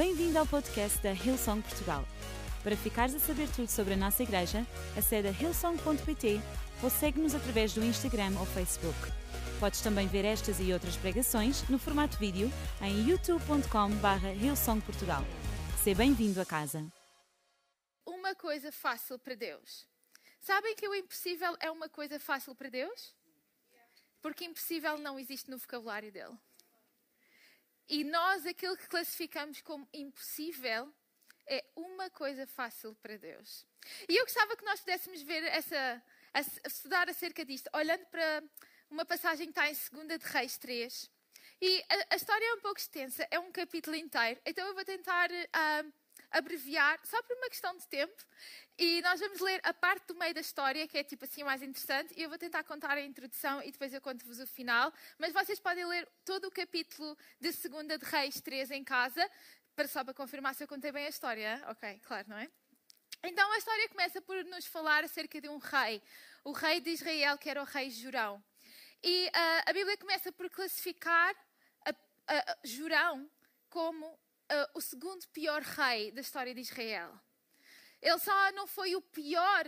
Bem-vindo 0.00 0.38
ao 0.38 0.46
podcast 0.46 0.98
da 1.02 1.12
Hillsong 1.12 1.60
Portugal. 1.60 2.06
Para 2.62 2.74
ficares 2.74 3.14
a 3.14 3.18
saber 3.18 3.46
tudo 3.54 3.68
sobre 3.68 3.92
a 3.92 3.96
nossa 3.98 4.22
igreja, 4.22 4.66
acede 4.96 5.28
a 5.28 5.30
hillsong.pt 5.30 6.40
ou 6.82 6.88
segue-nos 6.88 7.34
através 7.34 7.74
do 7.74 7.84
Instagram 7.84 8.32
ou 8.40 8.46
Facebook. 8.46 8.96
Podes 9.60 9.82
também 9.82 10.08
ver 10.08 10.24
estas 10.24 10.58
e 10.58 10.72
outras 10.72 10.96
pregações 10.96 11.68
no 11.68 11.78
formato 11.78 12.16
vídeo 12.16 12.50
em 12.80 13.10
youtube.com.br 13.10 14.26
hillsongportugal. 14.42 15.22
Seja 15.84 15.98
bem-vindo 15.98 16.40
a 16.40 16.46
casa. 16.46 16.82
Uma 18.06 18.34
coisa 18.34 18.72
fácil 18.72 19.18
para 19.18 19.34
Deus. 19.34 19.86
Sabem 20.40 20.74
que 20.76 20.88
o 20.88 20.94
impossível 20.94 21.54
é 21.60 21.70
uma 21.70 21.90
coisa 21.90 22.18
fácil 22.18 22.54
para 22.54 22.70
Deus? 22.70 23.14
Porque 24.22 24.46
impossível 24.46 24.96
não 24.96 25.18
existe 25.18 25.50
no 25.50 25.58
vocabulário 25.58 26.10
dele. 26.10 26.38
E 27.90 28.04
nós, 28.04 28.46
aquilo 28.46 28.76
que 28.76 28.86
classificamos 28.86 29.60
como 29.60 29.88
impossível, 29.92 30.94
é 31.44 31.64
uma 31.74 32.08
coisa 32.08 32.46
fácil 32.46 32.94
para 33.02 33.16
Deus. 33.18 33.66
E 34.08 34.16
eu 34.16 34.24
gostava 34.24 34.56
que 34.56 34.64
nós 34.64 34.78
pudéssemos 34.78 35.20
ver 35.22 35.42
essa, 35.42 36.00
a, 36.32 36.40
estudar 36.40 37.10
acerca 37.10 37.44
disto, 37.44 37.68
olhando 37.74 38.06
para 38.06 38.44
uma 38.88 39.04
passagem 39.04 39.50
que 39.50 39.58
está 39.58 39.68
em 39.68 40.06
2 40.06 40.20
de 40.20 40.26
Reis 40.26 40.56
3. 40.56 41.10
E 41.60 41.84
a, 41.88 42.14
a, 42.14 42.16
história 42.16 42.44
é 42.44 42.54
um 42.54 42.60
pouco 42.60 42.78
extensa, 42.78 43.26
é 43.28 43.40
um 43.40 43.50
capítulo 43.50 43.96
inteiro, 43.96 44.40
então 44.46 44.66
eu 44.68 44.74
vou 44.74 44.84
tentar 44.84 45.28
uh, 45.28 45.92
abreviar, 46.30 46.98
só 47.04 47.22
por 47.22 47.36
uma 47.36 47.48
questão 47.48 47.76
de 47.76 47.86
tempo, 47.88 48.24
e 48.78 49.02
nós 49.02 49.20
vamos 49.20 49.40
ler 49.40 49.60
a 49.62 49.74
parte 49.74 50.06
do 50.06 50.14
meio 50.14 50.32
da 50.32 50.40
história, 50.40 50.86
que 50.86 50.96
é 50.96 51.04
tipo 51.04 51.24
assim 51.24 51.42
mais 51.42 51.62
interessante, 51.62 52.14
e 52.16 52.22
eu 52.22 52.28
vou 52.28 52.38
tentar 52.38 52.64
contar 52.64 52.96
a 52.96 53.00
introdução 53.00 53.62
e 53.62 53.70
depois 53.70 53.92
eu 53.92 54.00
conto-vos 54.00 54.38
o 54.40 54.46
final, 54.46 54.92
mas 55.18 55.32
vocês 55.32 55.58
podem 55.58 55.84
ler 55.84 56.08
todo 56.24 56.46
o 56.46 56.50
capítulo 56.50 57.16
de 57.40 57.50
2 57.50 57.98
de 57.98 58.06
Reis 58.06 58.40
3 58.40 58.70
em 58.70 58.84
casa, 58.84 59.28
para 59.74 59.88
só 59.88 60.04
para 60.04 60.14
confirmar 60.14 60.54
se 60.54 60.64
eu 60.64 60.68
contei 60.68 60.92
bem 60.92 61.06
a 61.06 61.08
história. 61.08 61.62
Ok, 61.68 62.00
claro, 62.04 62.28
não 62.28 62.38
é? 62.38 62.50
Então 63.22 63.50
a 63.52 63.58
história 63.58 63.88
começa 63.88 64.20
por 64.22 64.42
nos 64.44 64.66
falar 64.66 65.04
acerca 65.04 65.40
de 65.40 65.48
um 65.48 65.58
rei, 65.58 66.02
o 66.44 66.52
rei 66.52 66.80
de 66.80 66.90
Israel, 66.90 67.36
que 67.36 67.50
era 67.50 67.60
o 67.60 67.64
rei 67.64 67.90
Jurão. 67.90 68.42
E 69.02 69.28
uh, 69.28 69.70
a 69.70 69.72
Bíblia 69.72 69.96
começa 69.96 70.32
por 70.32 70.48
classificar 70.50 71.34
a, 71.84 71.90
a, 71.90 72.52
a 72.52 72.58
Jurão 72.64 73.30
como 73.68 74.18
uh, 74.50 74.70
o 74.74 74.80
segundo 74.80 75.26
pior 75.28 75.62
rei 75.62 76.10
da 76.10 76.20
história 76.20 76.54
de 76.54 76.60
Israel. 76.60 77.18
Ele 78.02 78.18
só 78.18 78.52
não 78.52 78.66
foi 78.66 78.96
o 78.96 79.02
pior 79.02 79.64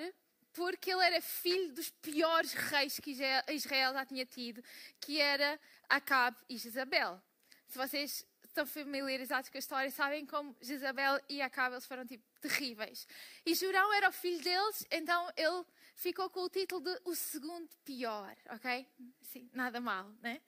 porque 0.53 0.91
ele 0.91 1.05
era 1.05 1.21
filho 1.21 1.73
dos 1.73 1.91
piores 1.91 2.53
reis 2.53 2.99
que 2.99 3.13
Israel 3.49 3.93
já 3.95 4.05
tinha 4.05 4.27
tido, 4.27 4.63
que 5.01 5.21
era 5.21 5.59
Acabe 5.89 6.37
e 6.49 6.59
Jezabel. 6.59 7.21
Se 7.69 7.79
vocês 7.79 8.27
estão 8.45 8.67
familiarizados 8.67 9.49
com 9.49 9.57
a 9.57 9.61
história, 9.61 9.91
sabem 9.91 10.27
como 10.27 10.55
Jezabel 10.61 11.19
e 11.29 11.41
Acabe 11.41 11.75
eles 11.75 11.87
foram 11.87 12.05
tipo 12.05 12.23
terríveis. 12.41 13.07
E 13.47 13.55
Jurão 13.55 13.93
era 13.95 14.11
o 14.11 14.13
filho 14.13 14.43
deles, 14.43 14.87
então 14.91 15.31
ele 15.37 15.65
ficou 15.95 16.29
com 16.29 16.41
o 16.41 16.51
título 16.51 16.83
de 16.83 17.01
o 17.05 17.15
segundo 17.15 17.69
pior, 17.85 18.37
ok? 18.51 18.87
Sim, 19.23 19.49
nada 19.55 19.81
mal, 19.81 20.11
né? 20.21 20.41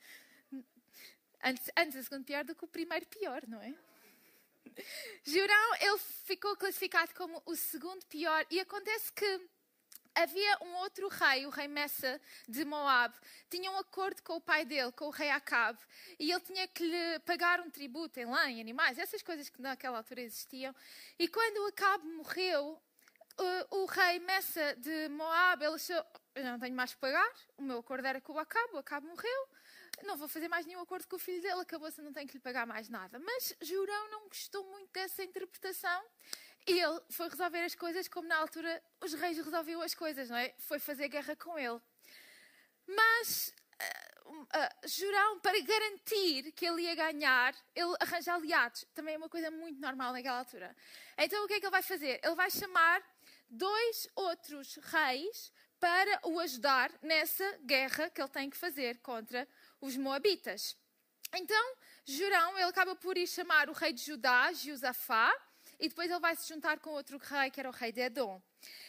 Antes, 1.43 1.71
antes 1.77 1.99
o 1.99 2.03
segundo 2.03 2.25
pior 2.25 2.45
do 2.45 2.55
que 2.55 2.65
o 2.65 2.69
primeiro 2.69 3.07
pior, 3.07 3.43
não 3.47 3.61
é? 3.61 3.75
Jurão, 5.25 5.75
ele 5.81 5.99
ficou 6.25 6.57
classificado 6.57 7.15
como 7.15 7.43
o 7.47 7.57
segundo 7.57 8.05
pior 8.07 8.45
e 8.51 8.61
acontece 8.61 9.13
que 9.13 9.41
havia 10.15 10.59
um 10.63 10.75
outro 10.77 11.09
rei, 11.09 11.45
o 11.45 11.51
rei 11.51 11.67
Messa 11.67 12.21
de 12.49 12.65
Moab, 12.65 13.15
tinha 13.51 13.71
um 13.71 13.79
acordo 13.79 14.23
com 14.23 14.37
o 14.37 14.41
pai 14.41 14.65
dele, 14.65 14.93
com 14.93 15.07
o 15.07 15.11
rei 15.11 15.31
Acabe, 15.31 15.81
e 16.19 16.31
ele 16.31 16.41
tinha 16.41 16.69
que 16.69 16.85
lhe 16.85 17.19
pagar 17.21 17.61
um 17.61 17.71
tributo 17.71 18.21
em 18.21 18.27
lã, 18.27 18.49
em 18.49 18.61
animais, 18.61 18.99
essas 18.99 19.23
coisas 19.23 19.49
que 19.49 19.61
naquela 19.61 19.99
altura 19.99 20.21
existiam. 20.21 20.75
E 21.19 21.27
quando 21.27 21.59
o 21.59 21.67
Acabe 21.67 22.07
morreu, 22.07 22.81
o, 23.37 23.83
o 23.83 23.87
rei 23.87 24.21
Messa 24.21 24.77
de 24.77 25.09
Moab, 25.09 25.65
ele 25.65 25.75
achou, 25.75 26.05
eu 26.37 26.45
não 26.45 26.59
tenho 26.59 26.77
mais 26.77 26.95
que 26.95 27.01
pagar, 27.01 27.33
o 27.57 27.63
meu 27.63 27.79
acordo 27.81 28.07
era 28.07 28.21
com 28.21 28.35
o 28.35 28.39
Acabe, 28.39 28.75
o 28.75 28.79
Acabe 28.79 29.07
morreu, 29.07 29.49
não 30.03 30.17
vou 30.17 30.29
fazer 30.29 30.49
mais 30.49 30.67
nenhum 30.67 30.81
acordo 30.81 31.07
com 31.07 31.17
o 31.17 31.19
filho 31.19 31.41
dele, 31.41 31.61
acabou-se, 31.61 32.01
não 32.03 32.13
tenho 32.13 32.27
que 32.27 32.35
lhe 32.35 32.41
pagar 32.41 32.67
mais 32.67 32.89
nada. 32.89 33.19
Mas 33.19 33.55
Jurão 33.61 34.11
não 34.11 34.29
gostou 34.29 34.65
muito 34.65 34.91
dessa 34.93 35.23
interpretação 35.23 36.05
e 36.67 36.81
ele 36.81 37.01
foi 37.11 37.29
resolver 37.29 37.65
as 37.65 37.75
coisas 37.75 38.09
como 38.09 38.27
na 38.27 38.37
altura 38.37 38.83
os 39.03 39.13
reis 39.15 39.37
resolviam 39.37 39.83
as 39.83 39.95
coisas, 39.95 40.31
não 40.31 40.37
é? 40.37 40.55
Foi 40.59 40.79
fazer 40.79 41.09
guerra 41.09 41.37
com 41.37 41.59
ele. 41.59 41.81
Mas 42.87 43.55
uh, 44.27 44.33
uh, 44.33 44.89
Jurão, 44.89 45.41
para 45.41 45.61
garantir 45.61 46.53
que 46.53 46.67
ele 46.67 46.83
ia 46.83 46.95
ganhar, 46.95 47.55
ele 47.75 47.95
arranja 48.01 48.35
aliados. 48.35 48.85
Também 48.95 49.15
é 49.15 49.19
uma 49.19 49.29
coisa 49.29 49.51
muito 49.51 49.81
normal 49.81 50.13
naquela 50.13 50.39
altura. 50.39 50.75
Então 51.19 51.45
o 51.45 51.47
que 51.47 51.55
é 51.55 51.61
que 51.61 51.67
ele 51.67 51.71
vai 51.71 51.83
fazer? 51.83 52.21
Ele 52.23 52.35
vai 52.35 52.51
chamar 52.51 53.03
dois 53.49 54.09
outros 54.15 54.77
reis 54.77 55.53
para 55.79 56.21
o 56.25 56.41
ajudar 56.41 56.91
nessa 57.03 57.59
guerra 57.59 58.09
que 58.09 58.21
ele 58.21 58.29
tem 58.31 58.49
que 58.49 58.57
fazer 58.57 58.99
contra 59.01 59.47
os 59.85 59.97
Moabitas. 59.97 60.77
Então, 61.35 61.77
Jurão, 62.07 62.57
ele 62.57 62.69
acaba 62.69 62.95
por 62.97 63.19
ir 63.19 63.27
chamar 63.27 63.69
o 63.69 63.73
rei 63.73 63.93
de 63.93 64.03
Judá, 64.03 64.53
Josafá, 64.53 65.33
e 65.79 65.89
depois 65.89 66.11
ele 66.11 66.21
vai 66.21 66.35
se 66.37 66.49
juntar 66.49 66.79
com 66.79 66.91
outro 66.91 67.19
rei, 67.19 67.51
que 67.51 67.61
era 67.61 67.69
o 67.69 67.73
rei 67.73 67.93
de 67.93 68.01
Edom. 68.01 68.41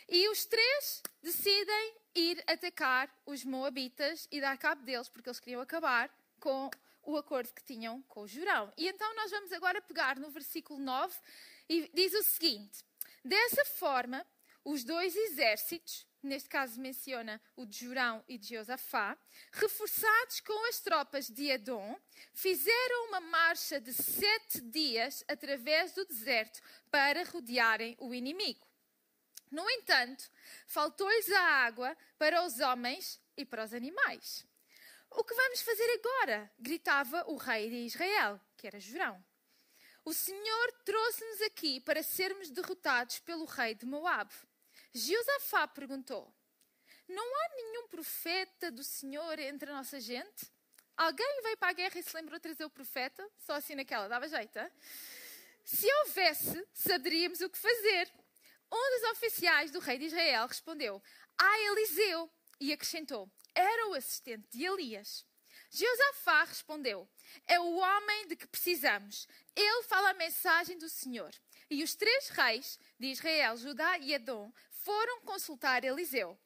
E 0.07 0.29
os 0.29 0.45
três 0.45 1.01
decidem 1.21 1.97
ir 2.13 2.43
atacar 2.47 3.13
os 3.25 3.43
Moabitas 3.43 4.27
e 4.31 4.39
dar 4.39 4.57
cabo 4.57 4.83
deles, 4.83 5.09
porque 5.09 5.27
eles 5.27 5.39
queriam 5.39 5.61
acabar 5.61 6.09
com 6.39 6.69
o 7.03 7.17
acordo 7.17 7.53
que 7.53 7.63
tinham 7.63 8.01
com 8.03 8.21
o 8.21 8.27
Jurão. 8.27 8.71
E 8.77 8.87
então 8.87 9.15
nós 9.15 9.31
vamos 9.31 9.51
agora 9.51 9.81
pegar 9.81 10.17
no 10.17 10.29
versículo 10.29 10.79
9 10.79 11.13
e 11.67 11.89
diz 11.93 12.13
o 12.13 12.23
seguinte: 12.23 12.85
Dessa 13.23 13.65
forma, 13.65 14.25
os 14.63 14.83
dois 14.83 15.15
exércitos 15.15 16.05
neste 16.25 16.49
caso 16.49 16.79
menciona 16.79 17.41
o 17.55 17.65
de 17.65 17.85
Jurão 17.85 18.23
e 18.27 18.37
de 18.37 18.55
Josafá, 18.55 19.17
reforçados 19.51 20.39
com 20.41 20.67
as 20.69 20.79
tropas 20.79 21.27
de 21.27 21.49
Edom, 21.49 21.99
fizeram 22.33 23.07
uma 23.07 23.21
marcha 23.21 23.79
de 23.79 23.93
sete 23.93 24.61
dias 24.61 25.23
através 25.27 25.93
do 25.93 26.05
deserto 26.05 26.61
para 26.89 27.23
rodearem 27.25 27.95
o 27.99 28.13
inimigo. 28.13 28.65
No 29.51 29.69
entanto, 29.69 30.29
faltou-lhes 30.67 31.31
a 31.31 31.41
água 31.41 31.95
para 32.17 32.43
os 32.43 32.59
homens 32.59 33.19
e 33.37 33.45
para 33.45 33.63
os 33.63 33.73
animais. 33.73 34.45
O 35.11 35.23
que 35.23 35.33
vamos 35.33 35.61
fazer 35.61 35.89
agora? 35.93 36.51
gritava 36.59 37.23
o 37.27 37.37
rei 37.37 37.69
de 37.69 37.75
Israel, 37.85 38.41
que 38.57 38.67
era 38.67 38.79
Jurão. 38.79 39.23
O 40.03 40.13
Senhor 40.13 40.71
trouxe-nos 40.83 41.41
aqui 41.41 41.79
para 41.79 42.03
sermos 42.03 42.51
derrotados 42.51 43.19
pelo 43.19 43.45
rei 43.45 43.73
de 43.73 43.85
Moabe. 43.85 44.33
Josafá 44.95 45.67
perguntou: 45.67 46.33
Não 47.05 47.21
há 47.21 47.55
nenhum 47.55 47.87
profeta 47.89 48.71
do 48.71 48.81
Senhor 48.81 49.37
entre 49.39 49.69
a 49.69 49.73
nossa 49.73 49.99
gente? 49.99 50.49
Alguém 50.95 51.41
veio 51.43 51.57
para 51.57 51.71
a 51.71 51.73
guerra 51.73 51.99
e 51.99 52.03
se 52.03 52.15
lembrou 52.15 52.39
de 52.39 52.43
trazer 52.43 52.63
o 52.63 52.69
profeta? 52.69 53.29
Só 53.37 53.55
assim 53.55 53.75
naquela, 53.75 54.07
dava 54.07 54.25
jeito, 54.29 54.57
hein? 54.57 54.71
Se 55.65 55.85
houvesse, 55.93 56.65
saberíamos 56.73 57.41
o 57.41 57.49
que 57.49 57.57
fazer. 57.57 58.09
Um 58.71 58.99
dos 58.99 59.09
oficiais 59.11 59.69
do 59.69 59.79
rei 59.79 59.97
de 59.97 60.05
Israel 60.05 60.47
respondeu: 60.47 61.03
Ah, 61.37 61.59
Eliseu! 61.59 62.31
E 62.61 62.71
acrescentou: 62.71 63.29
Era 63.53 63.89
o 63.89 63.95
assistente 63.95 64.47
de 64.49 64.63
Elias. 64.63 65.25
Josafá 65.69 66.45
respondeu: 66.45 67.05
É 67.45 67.59
o 67.59 67.75
homem 67.75 68.27
de 68.27 68.37
que 68.37 68.47
precisamos. 68.47 69.27
Ele 69.53 69.83
fala 69.83 70.11
a 70.11 70.13
mensagem 70.13 70.77
do 70.77 70.87
Senhor. 70.87 71.35
E 71.69 71.83
os 71.83 71.95
três 71.95 72.29
reis 72.29 72.79
de 72.97 73.07
Israel, 73.07 73.57
Judá 73.57 73.97
e 73.97 74.13
Edom 74.13 74.53
foram 74.85 75.21
consultar 75.21 75.83
Eliseu. 75.83 76.37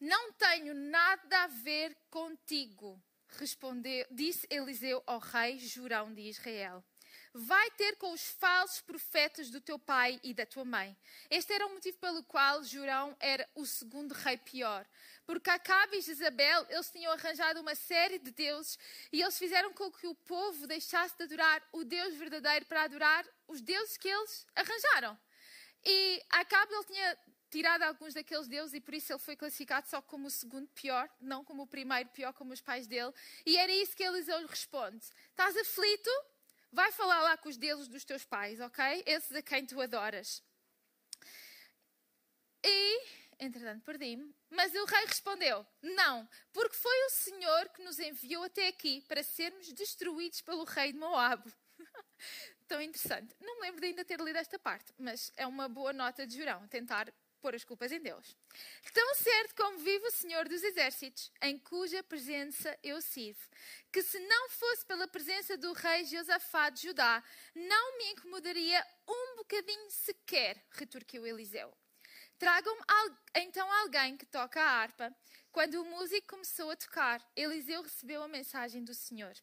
Não 0.00 0.32
tenho 0.32 0.74
nada 0.74 1.44
a 1.44 1.46
ver 1.48 1.94
contigo, 2.10 2.98
respondeu, 3.28 4.06
disse 4.10 4.46
Eliseu 4.50 5.02
ao 5.06 5.18
rei 5.18 5.58
Jurão 5.58 6.14
de 6.14 6.22
Israel 6.22 6.82
vai 7.34 7.70
ter 7.72 7.96
com 7.96 8.12
os 8.12 8.22
falsos 8.22 8.80
profetas 8.80 9.50
do 9.50 9.60
teu 9.60 9.78
pai 9.78 10.18
e 10.22 10.34
da 10.34 10.46
tua 10.46 10.64
mãe. 10.64 10.96
Este 11.30 11.52
era 11.52 11.66
o 11.66 11.70
motivo 11.72 11.98
pelo 11.98 12.22
qual 12.24 12.64
Jurão 12.64 13.16
era 13.20 13.48
o 13.54 13.64
segundo 13.66 14.12
rei 14.12 14.36
pior. 14.38 14.86
Porque 15.24 15.50
Acabe 15.50 15.98
e 15.98 16.00
Jezabel, 16.00 16.66
eles 16.68 16.90
tinham 16.90 17.12
arranjado 17.12 17.60
uma 17.60 17.74
série 17.74 18.18
de 18.18 18.30
deuses 18.30 18.78
e 19.12 19.20
eles 19.20 19.38
fizeram 19.38 19.72
com 19.72 19.90
que 19.90 20.06
o 20.06 20.14
povo 20.14 20.66
deixasse 20.66 21.16
de 21.16 21.24
adorar 21.24 21.62
o 21.72 21.84
Deus 21.84 22.14
verdadeiro 22.14 22.66
para 22.66 22.82
adorar 22.82 23.24
os 23.46 23.60
deuses 23.60 23.96
que 23.96 24.08
eles 24.08 24.46
arranjaram. 24.54 25.18
E 25.84 26.22
Acabe, 26.30 26.72
ele 26.72 26.84
tinha 26.84 27.18
tirado 27.50 27.82
alguns 27.82 28.14
daqueles 28.14 28.46
deuses 28.46 28.74
e 28.74 28.80
por 28.80 28.94
isso 28.94 29.12
ele 29.12 29.18
foi 29.18 29.36
classificado 29.36 29.88
só 29.88 30.00
como 30.02 30.26
o 30.26 30.30
segundo 30.30 30.68
pior, 30.68 31.08
não 31.20 31.44
como 31.44 31.62
o 31.62 31.66
primeiro 31.66 32.08
pior, 32.10 32.32
como 32.32 32.52
os 32.52 32.60
pais 32.60 32.86
dele. 32.86 33.12
E 33.44 33.56
era 33.56 33.72
isso 33.72 33.96
que 33.96 34.02
Eliseu 34.02 34.38
lhe 34.40 34.46
responde: 34.46 35.04
Estás 35.30 35.56
aflito? 35.56 36.10
Vai 36.70 36.92
falar 36.92 37.20
lá 37.22 37.36
com 37.36 37.48
os 37.48 37.56
deuses 37.56 37.88
dos 37.88 38.04
teus 38.04 38.24
pais, 38.24 38.60
ok? 38.60 39.02
Esses 39.06 39.32
a 39.32 39.42
quem 39.42 39.64
tu 39.64 39.80
adoras. 39.80 40.42
E, 42.62 43.02
entretanto, 43.38 43.82
perdi-me. 43.84 44.34
Mas 44.50 44.74
o 44.74 44.84
rei 44.84 45.06
respondeu: 45.06 45.66
Não, 45.82 46.28
porque 46.52 46.76
foi 46.76 47.06
o 47.06 47.10
Senhor 47.10 47.68
que 47.70 47.82
nos 47.82 47.98
enviou 47.98 48.44
até 48.44 48.68
aqui 48.68 49.00
para 49.08 49.22
sermos 49.22 49.72
destruídos 49.72 50.42
pelo 50.42 50.64
rei 50.64 50.92
de 50.92 50.98
Moab. 50.98 51.42
tão 52.68 52.80
interessante. 52.80 53.34
Não 53.40 53.56
me 53.56 53.62
lembro 53.62 53.80
de 53.80 53.86
ainda 53.88 54.04
ter 54.04 54.20
lido 54.20 54.36
esta 54.36 54.58
parte, 54.58 54.92
mas 54.98 55.32
é 55.36 55.46
uma 55.46 55.68
boa 55.68 55.92
nota 55.92 56.26
de 56.26 56.36
Jurão, 56.36 56.68
tentar 56.68 57.12
pôr 57.40 57.54
as 57.54 57.64
culpas 57.64 57.90
em 57.90 58.00
Deus. 58.00 58.36
Tão 58.92 59.14
certo 59.14 59.54
como 59.54 59.78
vive 59.78 60.06
o 60.06 60.10
Senhor 60.10 60.48
dos 60.48 60.62
Exércitos, 60.62 61.32
em 61.40 61.58
cuja 61.58 62.02
presença 62.02 62.76
eu 62.82 63.00
sirvo, 63.00 63.40
que 63.90 64.02
se 64.02 64.18
não 64.20 64.50
fosse 64.50 64.84
pela 64.84 65.08
presença 65.08 65.56
do 65.56 65.72
rei 65.72 66.04
Josafá 66.04 66.68
de 66.68 66.82
Judá, 66.82 67.22
não 67.54 67.98
me 67.98 68.12
incomodaria 68.12 68.84
um 69.08 69.36
bocadinho 69.36 69.90
sequer, 69.90 70.62
retorquiu 70.72 71.26
Eliseu. 71.26 71.72
Tragam-me 72.38 72.82
então 73.34 73.70
alguém 73.80 74.16
que 74.16 74.26
toca 74.26 74.60
a 74.60 74.70
harpa. 74.70 75.12
Quando 75.50 75.74
o 75.80 75.84
músico 75.84 76.28
começou 76.28 76.70
a 76.70 76.76
tocar, 76.76 77.20
Eliseu 77.34 77.82
recebeu 77.82 78.22
a 78.22 78.28
mensagem 78.28 78.84
do 78.84 78.94
Senhor. 78.94 79.34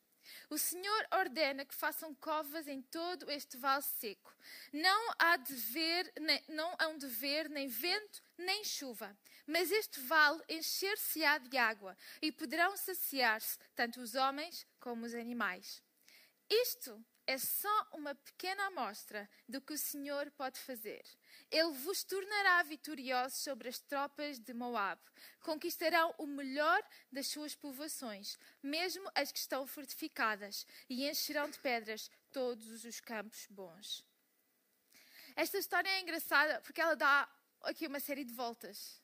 O 0.49 0.57
Senhor 0.57 1.07
ordena 1.11 1.65
que 1.65 1.75
façam 1.75 2.13
covas 2.15 2.67
em 2.67 2.81
todo 2.81 3.29
este 3.31 3.57
vale 3.57 3.81
seco. 3.81 4.35
Não 4.71 5.13
há 5.19 5.37
de 5.37 5.53
ver, 5.53 6.11
nem, 6.19 6.43
não 6.49 6.75
hão 6.79 6.97
de 6.97 7.07
ver 7.07 7.49
nem 7.49 7.67
vento 7.67 8.21
nem 8.37 8.63
chuva, 8.63 9.17
mas 9.47 9.71
este 9.71 9.99
vale 10.01 10.43
encher-se-á 10.49 11.37
de 11.37 11.57
água 11.57 11.97
e 12.21 12.31
poderão 12.31 12.75
saciar-se 12.75 13.57
tanto 13.75 14.01
os 14.01 14.15
homens 14.15 14.65
como 14.79 15.05
os 15.05 15.13
animais. 15.15 15.81
Isto 16.49 17.03
é 17.27 17.37
só 17.37 17.87
uma 17.93 18.13
pequena 18.13 18.67
amostra 18.67 19.29
do 19.47 19.59
que 19.59 19.73
o 19.73 19.77
Senhor 19.77 20.29
pode 20.31 20.59
fazer. 20.59 21.03
Ele 21.49 21.71
vos 21.71 22.03
tornará 22.03 22.61
vitoriosos 22.63 23.39
sobre 23.39 23.69
as 23.69 23.79
tropas 23.79 24.39
de 24.39 24.53
Moab. 24.53 25.01
Conquistarão 25.41 26.13
o 26.17 26.27
melhor 26.27 26.81
das 27.11 27.27
suas 27.27 27.55
povoações, 27.55 28.37
mesmo 28.61 29.09
as 29.15 29.31
que 29.31 29.39
estão 29.39 29.65
fortificadas, 29.65 30.65
e 30.89 31.09
encherão 31.09 31.49
de 31.49 31.59
pedras 31.59 32.09
todos 32.31 32.83
os 32.85 32.99
campos 32.99 33.47
bons. 33.49 34.05
Esta 35.35 35.57
história 35.57 35.89
é 35.89 36.01
engraçada 36.01 36.61
porque 36.61 36.79
ela 36.81 36.95
dá 36.95 37.29
aqui 37.63 37.87
uma 37.87 37.99
série 37.99 38.23
de 38.23 38.33
voltas. 38.33 39.01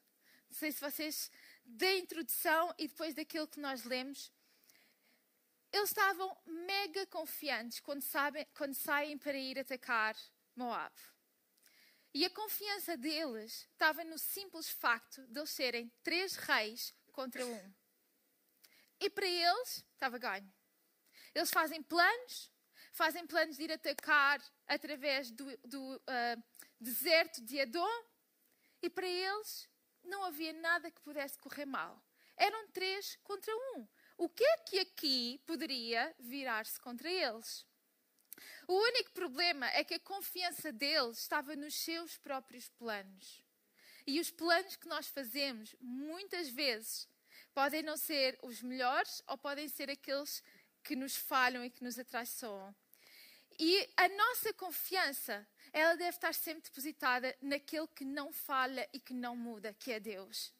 Não 0.49 0.57
sei 0.57 0.71
se 0.71 0.79
vocês, 0.79 1.31
da 1.65 1.91
introdução 1.93 2.73
e 2.77 2.87
depois 2.87 3.13
daquilo 3.13 3.47
que 3.47 3.59
nós 3.59 3.83
lemos, 3.83 4.31
eles 5.71 5.89
estavam 5.89 6.37
mega 6.45 7.05
confiantes 7.07 7.79
quando, 7.79 8.01
sabem, 8.01 8.45
quando 8.55 8.73
saem 8.73 9.17
para 9.17 9.37
ir 9.37 9.57
atacar 9.57 10.15
Moab. 10.55 10.93
E 12.13 12.25
a 12.25 12.29
confiança 12.29 12.97
deles 12.97 13.67
estava 13.71 14.03
no 14.03 14.17
simples 14.17 14.69
facto 14.69 15.25
de 15.27 15.39
eles 15.39 15.49
serem 15.49 15.89
três 16.03 16.35
reis 16.35 16.93
contra 17.13 17.45
um. 17.45 17.73
E 18.99 19.09
para 19.09 19.25
eles 19.25 19.85
estava 19.93 20.17
ganho. 20.17 20.53
Eles 21.33 21.49
fazem 21.49 21.81
planos, 21.81 22.51
fazem 22.91 23.25
planos 23.25 23.55
de 23.55 23.63
ir 23.63 23.71
atacar 23.71 24.41
através 24.67 25.31
do, 25.31 25.45
do 25.59 25.95
uh, 25.95 26.43
deserto 26.79 27.41
de 27.41 27.61
Adom, 27.61 28.05
e 28.81 28.89
para 28.89 29.07
eles 29.07 29.69
não 30.03 30.23
havia 30.23 30.51
nada 30.51 30.91
que 30.91 30.99
pudesse 31.01 31.37
correr 31.37 31.65
mal. 31.65 32.03
Eram 32.35 32.67
três 32.69 33.17
contra 33.23 33.55
um. 33.55 33.87
O 34.21 34.29
que 34.29 34.43
é 34.43 34.57
que 34.57 34.79
aqui 34.79 35.41
poderia 35.47 36.13
virar-se 36.19 36.79
contra 36.79 37.09
eles? 37.09 37.65
O 38.67 38.73
único 38.73 39.09
problema 39.13 39.65
é 39.71 39.83
que 39.83 39.95
a 39.95 39.99
confiança 39.99 40.71
deles 40.71 41.17
estava 41.17 41.55
nos 41.55 41.73
seus 41.73 42.19
próprios 42.19 42.69
planos. 42.69 43.41
E 44.05 44.19
os 44.19 44.29
planos 44.29 44.75
que 44.75 44.87
nós 44.87 45.07
fazemos, 45.07 45.75
muitas 45.81 46.49
vezes, 46.49 47.09
podem 47.51 47.81
não 47.81 47.97
ser 47.97 48.37
os 48.43 48.61
melhores 48.61 49.23
ou 49.25 49.39
podem 49.39 49.67
ser 49.67 49.89
aqueles 49.89 50.43
que 50.83 50.95
nos 50.95 51.15
falham 51.15 51.65
e 51.65 51.71
que 51.71 51.83
nos 51.83 51.97
atraiçoam. 51.97 52.75
E 53.57 53.89
a 53.97 54.07
nossa 54.07 54.53
confiança, 54.53 55.47
ela 55.73 55.95
deve 55.95 56.15
estar 56.15 56.35
sempre 56.35 56.61
depositada 56.61 57.35
naquele 57.41 57.87
que 57.87 58.05
não 58.05 58.31
falha 58.31 58.87
e 58.93 58.99
que 58.99 59.15
não 59.15 59.35
muda, 59.35 59.73
que 59.73 59.91
é 59.91 59.99
Deus. 59.99 60.53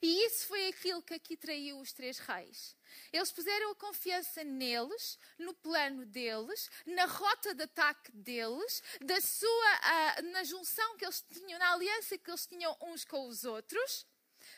E 0.00 0.26
isso 0.26 0.46
foi 0.46 0.68
aquilo 0.68 1.02
que 1.02 1.14
aqui 1.14 1.36
traiu 1.36 1.80
os 1.80 1.92
três 1.92 2.18
reis. 2.18 2.76
Eles 3.12 3.32
puseram 3.32 3.72
a 3.72 3.74
confiança 3.74 4.44
neles, 4.44 5.18
no 5.36 5.52
plano 5.54 6.06
deles, 6.06 6.70
na 6.86 7.04
rota 7.04 7.52
de 7.52 7.64
ataque 7.64 8.12
deles, 8.12 8.82
da 9.00 9.20
sua, 9.20 10.20
uh, 10.20 10.22
na 10.30 10.44
junção 10.44 10.96
que 10.96 11.04
eles 11.04 11.20
tinham, 11.22 11.58
na 11.58 11.72
aliança 11.72 12.16
que 12.16 12.30
eles 12.30 12.46
tinham 12.46 12.76
uns 12.80 13.04
com 13.04 13.26
os 13.26 13.44
outros, 13.44 14.06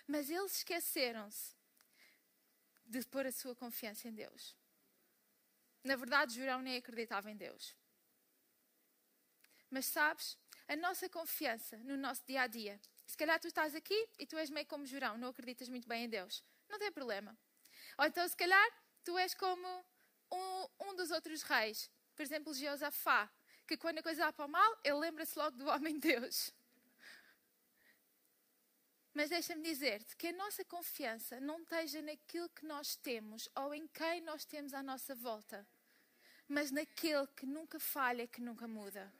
mas 0.06 0.28
eles 0.28 0.56
esqueceram-se 0.56 1.54
de 2.84 3.02
pôr 3.06 3.26
a 3.26 3.32
sua 3.32 3.54
confiança 3.54 4.08
em 4.08 4.12
Deus. 4.12 4.54
Na 5.82 5.96
verdade, 5.96 6.34
Jurão 6.34 6.60
nem 6.60 6.76
acreditava 6.76 7.30
em 7.30 7.36
Deus. 7.36 7.74
Mas 9.70 9.86
sabes, 9.86 10.36
a 10.68 10.76
nossa 10.76 11.08
confiança 11.08 11.78
no 11.78 11.96
nosso 11.96 12.22
dia 12.26 12.42
a 12.42 12.46
dia 12.46 12.78
se 13.10 13.16
calhar 13.16 13.40
tu 13.40 13.48
estás 13.48 13.74
aqui 13.74 14.08
e 14.20 14.24
tu 14.24 14.38
és 14.38 14.50
meio 14.50 14.66
como 14.66 14.86
Jurão, 14.86 15.18
não 15.18 15.30
acreditas 15.30 15.68
muito 15.68 15.88
bem 15.88 16.04
em 16.04 16.08
Deus. 16.08 16.44
Não 16.68 16.78
tem 16.78 16.92
problema. 16.92 17.36
Ou 17.98 18.04
então, 18.04 18.26
se 18.28 18.36
calhar, 18.36 18.68
tu 19.04 19.18
és 19.18 19.34
como 19.34 19.68
um, 20.30 20.68
um 20.86 20.94
dos 20.94 21.10
outros 21.10 21.42
reis. 21.42 21.90
Por 22.14 22.22
exemplo, 22.22 22.54
Jeosafá, 22.54 23.28
que 23.66 23.76
quando 23.76 23.98
a 23.98 24.02
coisa 24.02 24.22
vai 24.22 24.32
para 24.32 24.44
o 24.44 24.48
mal, 24.48 24.78
ele 24.84 24.94
lembra-se 24.94 25.36
logo 25.36 25.56
do 25.56 25.66
homem 25.66 25.98
Deus. 25.98 26.54
Mas 29.12 29.30
deixa-me 29.30 29.62
dizer-te 29.64 30.16
que 30.16 30.28
a 30.28 30.32
nossa 30.32 30.64
confiança 30.64 31.40
não 31.40 31.62
esteja 31.62 32.00
naquilo 32.00 32.48
que 32.50 32.64
nós 32.64 32.94
temos 32.94 33.48
ou 33.56 33.74
em 33.74 33.88
quem 33.88 34.20
nós 34.20 34.44
temos 34.44 34.72
à 34.72 34.84
nossa 34.84 35.16
volta, 35.16 35.66
mas 36.46 36.70
naquele 36.70 37.26
que 37.26 37.44
nunca 37.44 37.80
falha, 37.80 38.28
que 38.28 38.40
nunca 38.40 38.68
muda 38.68 39.12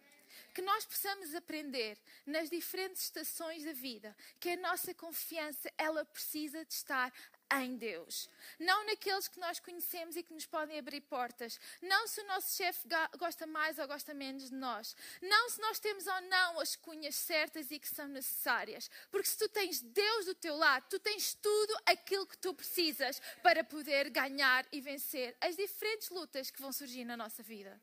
que 0.54 0.62
nós 0.62 0.84
possamos 0.84 1.34
aprender 1.34 1.98
nas 2.26 2.50
diferentes 2.50 3.04
estações 3.04 3.64
da 3.64 3.72
vida 3.72 4.16
que 4.38 4.50
a 4.50 4.56
nossa 4.56 4.94
confiança 4.94 5.72
ela 5.78 6.04
precisa 6.04 6.64
de 6.64 6.72
estar 6.72 7.12
em 7.58 7.76
Deus. 7.76 8.28
Não 8.58 8.84
naqueles 8.86 9.26
que 9.26 9.40
nós 9.40 9.58
conhecemos 9.58 10.16
e 10.16 10.22
que 10.22 10.32
nos 10.32 10.46
podem 10.46 10.78
abrir 10.78 11.00
portas. 11.00 11.58
Não 11.82 12.06
se 12.06 12.20
o 12.20 12.26
nosso 12.26 12.56
chefe 12.56 12.86
gosta 13.18 13.46
mais 13.46 13.78
ou 13.78 13.88
gosta 13.88 14.14
menos 14.14 14.48
de 14.48 14.54
nós. 14.54 14.94
Não 15.20 15.50
se 15.50 15.60
nós 15.60 15.78
temos 15.78 16.06
ou 16.06 16.20
não 16.22 16.60
as 16.60 16.76
cunhas 16.76 17.16
certas 17.16 17.70
e 17.70 17.78
que 17.78 17.88
são 17.88 18.06
necessárias. 18.06 18.90
Porque 19.10 19.28
se 19.28 19.38
tu 19.38 19.48
tens 19.48 19.80
Deus 19.80 20.26
do 20.26 20.34
teu 20.34 20.56
lado, 20.56 20.86
tu 20.88 20.98
tens 21.00 21.34
tudo 21.34 21.76
aquilo 21.86 22.26
que 22.26 22.38
tu 22.38 22.54
precisas 22.54 23.20
para 23.42 23.64
poder 23.64 24.10
ganhar 24.10 24.66
e 24.70 24.80
vencer 24.80 25.36
as 25.40 25.56
diferentes 25.56 26.10
lutas 26.10 26.50
que 26.50 26.60
vão 26.60 26.72
surgir 26.72 27.04
na 27.04 27.16
nossa 27.16 27.42
vida. 27.42 27.80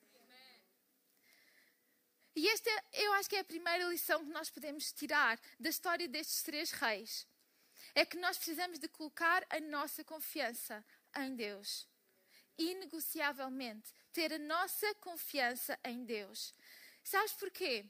E 2.37 2.47
esta 2.49 2.69
eu 2.93 3.13
acho 3.13 3.27
que 3.27 3.35
é 3.35 3.39
a 3.39 3.43
primeira 3.43 3.85
lição 3.85 4.23
que 4.23 4.31
nós 4.31 4.47
podemos 4.47 4.91
tirar 4.91 5.39
da 5.59 5.69
história 5.69 6.07
destes 6.07 6.43
três 6.43 6.69
reis. 6.69 7.25
É 7.95 8.05
que 8.05 8.15
nós 8.15 8.37
precisamos 8.37 8.77
de 8.77 8.87
colocar 8.87 9.43
a 9.49 9.59
nossa 9.59 10.03
confiança 10.03 10.85
em 11.15 11.35
Deus. 11.35 11.87
Inegociavelmente, 12.55 13.91
ter 14.13 14.31
a 14.31 14.37
nossa 14.37 14.93
confiança 15.01 15.79
em 15.83 16.05
Deus. 16.05 16.53
Sabes 17.03 17.33
porquê? 17.33 17.83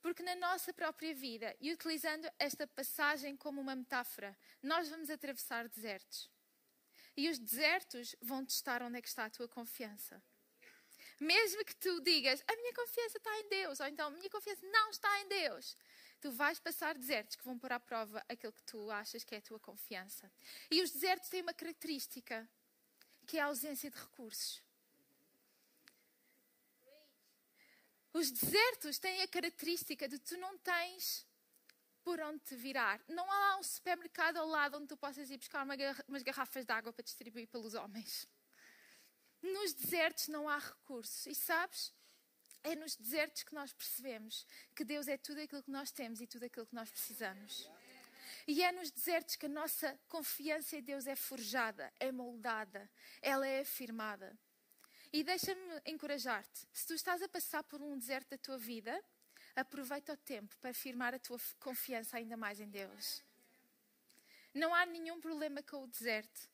Porque 0.00 0.24
na 0.24 0.34
nossa 0.34 0.72
própria 0.72 1.14
vida, 1.14 1.56
e 1.60 1.72
utilizando 1.72 2.28
esta 2.36 2.66
passagem 2.66 3.36
como 3.36 3.60
uma 3.60 3.76
metáfora, 3.76 4.36
nós 4.60 4.88
vamos 4.88 5.08
atravessar 5.08 5.68
desertos. 5.68 6.28
E 7.16 7.28
os 7.28 7.38
desertos 7.38 8.16
vão 8.20 8.44
testar 8.44 8.82
onde 8.82 8.98
é 8.98 9.02
que 9.02 9.08
está 9.08 9.26
a 9.26 9.30
tua 9.30 9.46
confiança. 9.46 10.20
Mesmo 11.20 11.64
que 11.64 11.74
tu 11.74 12.00
digas, 12.00 12.42
a 12.46 12.56
minha 12.56 12.72
confiança 12.72 13.18
está 13.18 13.40
em 13.40 13.48
Deus, 13.48 13.80
ou 13.80 13.86
então, 13.86 14.06
a 14.08 14.10
minha 14.10 14.30
confiança 14.30 14.64
não 14.66 14.90
está 14.90 15.20
em 15.20 15.28
Deus, 15.28 15.76
tu 16.20 16.30
vais 16.30 16.60
passar 16.60 16.94
desertos 16.96 17.36
que 17.36 17.44
vão 17.44 17.58
pôr 17.58 17.72
à 17.72 17.80
prova 17.80 18.24
aquilo 18.28 18.52
que 18.52 18.62
tu 18.62 18.90
achas 18.90 19.24
que 19.24 19.34
é 19.34 19.38
a 19.38 19.42
tua 19.42 19.58
confiança. 19.58 20.30
E 20.70 20.80
os 20.82 20.90
desertos 20.90 21.28
têm 21.28 21.42
uma 21.42 21.54
característica, 21.54 22.48
que 23.26 23.36
é 23.36 23.40
a 23.40 23.46
ausência 23.46 23.90
de 23.90 23.96
recursos. 23.96 24.62
Os 28.12 28.30
desertos 28.30 28.98
têm 28.98 29.22
a 29.22 29.28
característica 29.28 30.08
de 30.08 30.18
tu 30.18 30.36
não 30.38 30.56
tens 30.58 31.26
por 32.02 32.20
onde 32.20 32.38
te 32.40 32.56
virar. 32.56 33.00
Não 33.08 33.30
há 33.30 33.58
um 33.58 33.62
supermercado 33.62 34.38
ao 34.38 34.46
lado 34.46 34.78
onde 34.78 34.86
tu 34.86 34.96
possas 34.96 35.30
ir 35.30 35.36
buscar 35.36 35.64
uma 35.64 35.74
umas 36.06 36.22
garrafas 36.22 36.64
de 36.64 36.72
água 36.72 36.92
para 36.92 37.04
distribuir 37.04 37.46
pelos 37.48 37.74
homens. 37.74 38.26
Nos 39.42 39.72
desertos 39.72 40.28
não 40.28 40.48
há 40.48 40.58
recursos. 40.58 41.26
E 41.26 41.34
sabes? 41.34 41.92
É 42.62 42.74
nos 42.74 42.96
desertos 42.96 43.44
que 43.44 43.54
nós 43.54 43.72
percebemos 43.72 44.46
que 44.74 44.84
Deus 44.84 45.06
é 45.06 45.16
tudo 45.16 45.40
aquilo 45.40 45.62
que 45.62 45.70
nós 45.70 45.90
temos 45.90 46.20
e 46.20 46.26
tudo 46.26 46.44
aquilo 46.44 46.66
que 46.66 46.74
nós 46.74 46.90
precisamos. 46.90 47.70
E 48.46 48.62
é 48.62 48.72
nos 48.72 48.90
desertos 48.90 49.36
que 49.36 49.46
a 49.46 49.48
nossa 49.48 49.98
confiança 50.08 50.76
em 50.76 50.82
Deus 50.82 51.06
é 51.06 51.14
forjada, 51.14 51.92
é 52.00 52.10
moldada, 52.10 52.90
ela 53.22 53.46
é 53.46 53.60
afirmada. 53.60 54.36
E 55.12 55.22
deixa-me 55.22 55.82
encorajar-te: 55.86 56.66
se 56.72 56.86
tu 56.86 56.94
estás 56.94 57.22
a 57.22 57.28
passar 57.28 57.62
por 57.64 57.80
um 57.80 57.98
deserto 57.98 58.30
da 58.30 58.38
tua 58.38 58.58
vida, 58.58 59.02
aproveita 59.54 60.12
o 60.12 60.16
tempo 60.16 60.56
para 60.58 60.70
afirmar 60.70 61.14
a 61.14 61.18
tua 61.18 61.38
confiança 61.60 62.16
ainda 62.16 62.36
mais 62.36 62.60
em 62.60 62.68
Deus. 62.68 63.22
Não 64.54 64.74
há 64.74 64.84
nenhum 64.86 65.20
problema 65.20 65.62
com 65.62 65.84
o 65.84 65.86
deserto. 65.86 66.48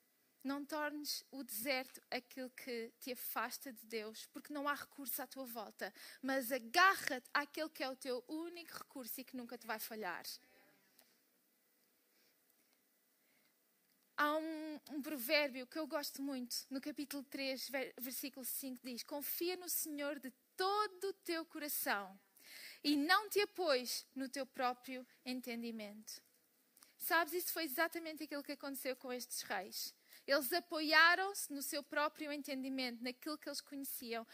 Não 0.44 0.62
tornes 0.62 1.24
o 1.30 1.42
deserto 1.42 2.02
aquilo 2.10 2.50
que 2.50 2.92
te 3.00 3.12
afasta 3.12 3.72
de 3.72 3.86
Deus, 3.86 4.26
porque 4.26 4.52
não 4.52 4.68
há 4.68 4.74
recurso 4.74 5.22
à 5.22 5.26
tua 5.26 5.46
volta. 5.46 5.92
Mas 6.20 6.52
agarra-te 6.52 7.30
àquele 7.32 7.70
que 7.70 7.82
é 7.82 7.88
o 7.88 7.96
teu 7.96 8.22
único 8.28 8.76
recurso 8.76 9.18
e 9.18 9.24
que 9.24 9.36
nunca 9.36 9.56
te 9.56 9.66
vai 9.66 9.78
falhar. 9.78 10.24
Há 14.16 14.36
um, 14.36 14.80
um, 14.92 15.02
provérbio 15.02 15.66
que 15.66 15.78
eu 15.78 15.86
gosto 15.86 16.22
muito, 16.22 16.54
no 16.70 16.80
capítulo 16.80 17.24
3, 17.24 17.70
versículo 17.98 18.44
5, 18.44 18.80
diz: 18.84 19.02
Confia 19.02 19.56
no 19.56 19.68
Senhor 19.68 20.20
de 20.20 20.30
todo 20.56 21.08
o 21.08 21.12
teu 21.14 21.44
coração 21.46 22.20
e 22.84 22.96
não 22.96 23.30
te 23.30 23.40
apoies 23.40 24.06
no 24.14 24.28
teu 24.28 24.44
próprio 24.46 25.06
entendimento. 25.24 26.22
Sabes, 26.98 27.32
isso 27.32 27.52
foi 27.52 27.64
exatamente 27.64 28.22
aquilo 28.22 28.42
que 28.42 28.52
aconteceu 28.52 28.94
com 28.94 29.12
estes 29.12 29.42
reis. 29.42 29.94
Eles 30.26 30.52
apoiaram-se 30.52 31.52
no 31.52 31.62
seu 31.62 31.82
próprio 31.82 32.32
entendimento, 32.32 33.02
naquilo 33.02 33.38
que 33.38 33.48
eles 33.48 33.60
conheciam, 33.60 34.26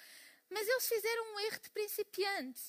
mas 0.49 0.67
eles 0.67 0.89
fizeram 0.89 1.35
um 1.35 1.41
erro 1.41 1.61
de 1.61 1.71
principiante. 1.71 2.63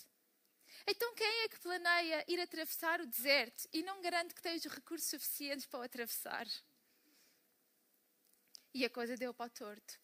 Então, 0.88 1.13
quem 1.13 1.44
é 1.44 1.50
que 1.50 1.60
planeia 1.60 2.25
ir 2.28 2.40
atravessar 2.40 3.01
o 3.01 3.06
deserto 3.06 3.68
e 3.72 3.84
não 3.84 4.01
garante 4.01 4.34
que 4.34 4.42
tem 4.42 4.56
os 4.56 4.66
recursos 4.66 5.10
suficientes 5.10 5.66
para 5.66 5.80
o 5.80 5.84
atravessar? 5.84 6.48
E 8.74 8.86
a 8.86 8.90
coisa 8.90 9.18
deu 9.18 9.34
para 9.34 9.48
o 9.48 9.50
torto. 9.50 10.00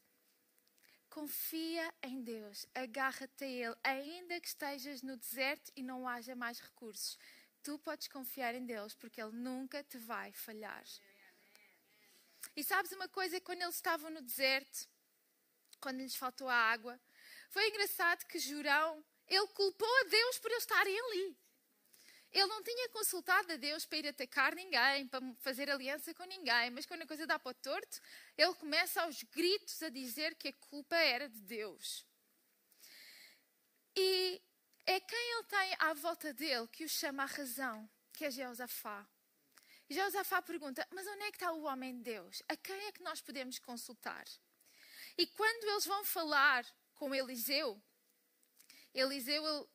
Confia 1.09 1.91
em 2.03 2.21
Deus, 2.21 2.67
agarra-te 2.75 3.43
a 3.43 3.47
Ele, 3.47 3.75
ainda 3.83 4.39
que 4.39 4.47
estejas 4.47 5.01
no 5.01 5.17
deserto 5.17 5.71
e 5.75 5.81
não 5.81 6.07
haja 6.07 6.35
mais 6.35 6.59
recursos. 6.59 7.17
Tu 7.63 7.79
podes 7.79 8.07
confiar 8.07 8.53
em 8.53 8.65
Deus, 8.65 8.93
porque 8.93 9.21
Ele 9.21 9.31
nunca 9.31 9.83
te 9.83 9.97
vai 9.97 10.31
falhar. 10.31 10.83
E 12.57 12.63
sabes 12.63 12.91
uma 12.91 13.07
coisa? 13.07 13.39
Quando 13.39 13.61
eles 13.61 13.75
estavam 13.75 14.09
no 14.09 14.19
deserto, 14.19 14.89
quando 15.79 15.99
lhes 15.99 16.15
faltou 16.15 16.49
a 16.49 16.55
água, 16.55 16.99
foi 17.51 17.69
engraçado 17.69 18.25
que 18.25 18.39
Jurão, 18.39 19.05
ele 19.27 19.47
culpou 19.49 19.87
a 20.01 20.03
Deus 20.05 20.39
por 20.39 20.49
eles 20.49 20.63
estarem 20.63 20.99
ali. 20.99 21.37
Ele 22.31 22.47
não 22.47 22.63
tinha 22.63 22.89
consultado 22.89 23.53
a 23.53 23.57
Deus 23.57 23.85
para 23.85 23.99
ir 23.99 24.07
atacar 24.07 24.55
ninguém, 24.55 25.07
para 25.07 25.21
fazer 25.37 25.69
aliança 25.69 26.15
com 26.15 26.23
ninguém, 26.23 26.71
mas 26.71 26.87
quando 26.87 27.03
a 27.03 27.07
coisa 27.07 27.27
dá 27.27 27.37
para 27.37 27.51
o 27.51 27.53
torto, 27.53 28.01
ele 28.35 28.53
começa 28.55 29.03
aos 29.03 29.21
gritos 29.21 29.83
a 29.83 29.89
dizer 29.89 30.33
que 30.33 30.47
a 30.47 30.53
culpa 30.53 30.95
era 30.95 31.29
de 31.29 31.39
Deus. 31.41 32.07
E 33.95 34.41
é 34.87 34.99
quem 34.99 35.31
ele 35.33 35.43
tem 35.43 35.75
à 35.77 35.93
volta 35.93 36.33
dele 36.33 36.67
que 36.69 36.83
o 36.83 36.89
chama 36.89 37.21
à 37.21 37.27
razão, 37.27 37.87
que 38.13 38.25
é 38.25 38.31
Jeosafá. 38.31 39.07
Jeosafá 39.89 40.41
pergunta: 40.41 40.87
Mas 40.91 41.07
onde 41.07 41.23
é 41.23 41.31
que 41.31 41.37
está 41.37 41.51
o 41.51 41.63
homem 41.63 41.95
de 41.97 42.03
Deus? 42.03 42.43
A 42.47 42.55
quem 42.55 42.75
é 42.87 42.91
que 42.91 43.03
nós 43.03 43.21
podemos 43.21 43.57
consultar? 43.59 44.25
E 45.17 45.25
quando 45.27 45.63
eles 45.69 45.85
vão 45.85 46.03
falar 46.03 46.65
com 46.95 47.13
Eliseu, 47.15 47.81
Eliseu 48.93 49.69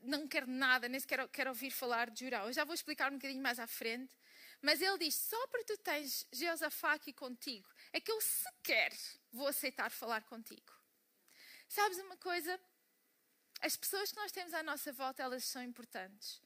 não 0.00 0.28
quer 0.28 0.46
nada, 0.46 0.88
nem 0.88 1.00
sequer 1.00 1.28
quer 1.28 1.48
ouvir 1.48 1.70
falar 1.70 2.10
de 2.10 2.24
Jurão. 2.24 2.46
Eu 2.46 2.52
já 2.52 2.64
vou 2.64 2.74
explicar 2.74 3.10
um 3.10 3.16
bocadinho 3.16 3.42
mais 3.42 3.58
à 3.58 3.66
frente. 3.66 4.14
Mas 4.62 4.80
ele 4.80 4.98
diz: 4.98 5.14
Só 5.14 5.46
porque 5.48 5.76
tu 5.76 5.78
tens 5.78 6.26
Jeosafá 6.32 6.94
aqui 6.94 7.12
contigo, 7.12 7.68
é 7.92 8.00
que 8.00 8.10
eu 8.10 8.20
sequer 8.20 8.92
vou 9.32 9.48
aceitar 9.48 9.90
falar 9.90 10.22
contigo. 10.24 10.72
Sabes 11.68 11.98
uma 11.98 12.16
coisa? 12.16 12.58
As 13.60 13.76
pessoas 13.76 14.10
que 14.12 14.16
nós 14.16 14.32
temos 14.32 14.54
à 14.54 14.62
nossa 14.62 14.92
volta, 14.92 15.22
elas 15.22 15.44
são 15.44 15.62
importantes. 15.62 16.40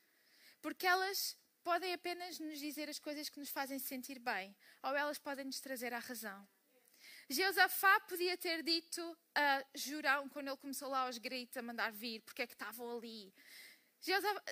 Porque 0.61 0.87
elas 0.87 1.37
podem 1.63 1.93
apenas 1.93 2.39
nos 2.39 2.59
dizer 2.59 2.89
as 2.89 2.99
coisas 2.99 3.29
que 3.29 3.39
nos 3.39 3.51
fazem 3.51 3.79
sentir 3.79 4.19
bem, 4.19 4.55
ou 4.83 4.95
elas 4.95 5.19
podem 5.19 5.45
nos 5.45 5.61
trazer 5.61 5.93
à 5.93 5.99
razão. 5.99 6.47
Jeosafá 7.29 8.01
podia 8.01 8.37
ter 8.37 8.63
dito 8.63 9.19
a 9.35 9.65
Jurão, 9.75 10.29
quando 10.29 10.49
ele 10.49 10.57
começou 10.57 10.89
lá 10.89 11.01
aos 11.07 11.19
gritos 11.19 11.57
a 11.57 11.63
mandar 11.63 11.91
vir, 11.93 12.21
porque 12.21 12.43
é 12.43 12.47
que 12.47 12.53
estavam 12.53 12.97
ali. 12.97 13.33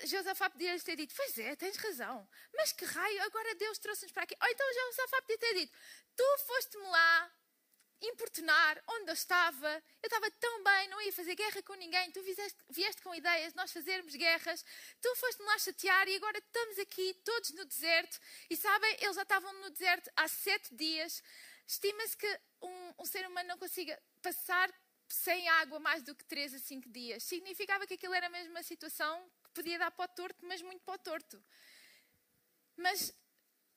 Jeosafá 0.04 0.48
podia 0.48 0.78
ter 0.80 0.96
dito: 0.96 1.12
Pois 1.14 1.36
é, 1.38 1.56
tens 1.56 1.76
razão, 1.76 2.28
mas 2.54 2.72
que 2.72 2.84
raio, 2.84 3.22
agora 3.22 3.54
Deus 3.56 3.78
trouxe-nos 3.78 4.12
para 4.12 4.22
aqui. 4.22 4.34
Ou 4.40 4.48
então 4.48 4.72
Jeosafá 4.72 5.22
podia 5.22 5.38
ter 5.38 5.54
dito: 5.54 5.76
Tu 6.14 6.38
foste-me 6.46 6.86
lá 6.86 7.32
importunar 8.02 8.82
onde 8.88 9.10
eu 9.10 9.14
estava. 9.14 9.82
Eu 10.02 10.06
estava 10.06 10.30
tão 10.32 10.62
bem, 10.62 10.88
não 10.88 11.02
ia 11.02 11.12
fazer 11.30 11.34
guerra 11.34 11.62
com 11.62 11.75
ninguém. 11.75 12.10
Tu 12.10 12.22
vieste, 12.22 12.58
vieste 12.70 13.02
com 13.02 13.14
ideias 13.14 13.52
de 13.52 13.56
nós 13.56 13.72
fazermos 13.72 14.14
guerras. 14.14 14.64
Tu 15.00 15.16
foste-me 15.16 15.46
lá 15.46 15.58
chatear 15.58 16.08
e 16.08 16.16
agora 16.16 16.38
estamos 16.38 16.78
aqui 16.78 17.14
todos 17.25 17.50
no 17.50 17.64
deserto. 17.64 18.18
E 18.49 18.56
sabem, 18.56 18.96
eles 19.00 19.16
já 19.16 19.22
estavam 19.22 19.52
no 19.60 19.70
deserto 19.70 20.10
há 20.16 20.26
sete 20.28 20.75
dias. 20.75 21.22
Estima-se 21.66 22.16
que 22.16 22.40
um, 22.62 22.94
um 22.99 23.04
ser 23.04 23.26
humano 23.28 23.49
não 23.49 23.58
consiga 23.58 24.00
passar 24.22 24.72
sem 25.08 25.49
água 25.49 25.78
mais 25.78 26.02
do 26.02 26.14
que 26.14 26.25
três 26.25 26.52
a 26.54 26.58
cinco 26.58 26.88
dias. 26.88 27.22
Significava 27.22 27.87
que 27.87 27.94
aquilo 27.94 28.14
era 28.14 28.28
mesmo 28.28 28.50
uma 28.50 28.62
situação 28.62 29.30
que 29.44 29.50
podia 29.50 29.78
dar 29.78 29.90
para 29.90 30.10
o 30.10 30.14
torto, 30.14 30.44
mas 30.46 30.62
muito 30.62 30.82
para 30.82 30.94
o 30.94 30.99
torto. 30.99 31.42
Mas 32.76 33.14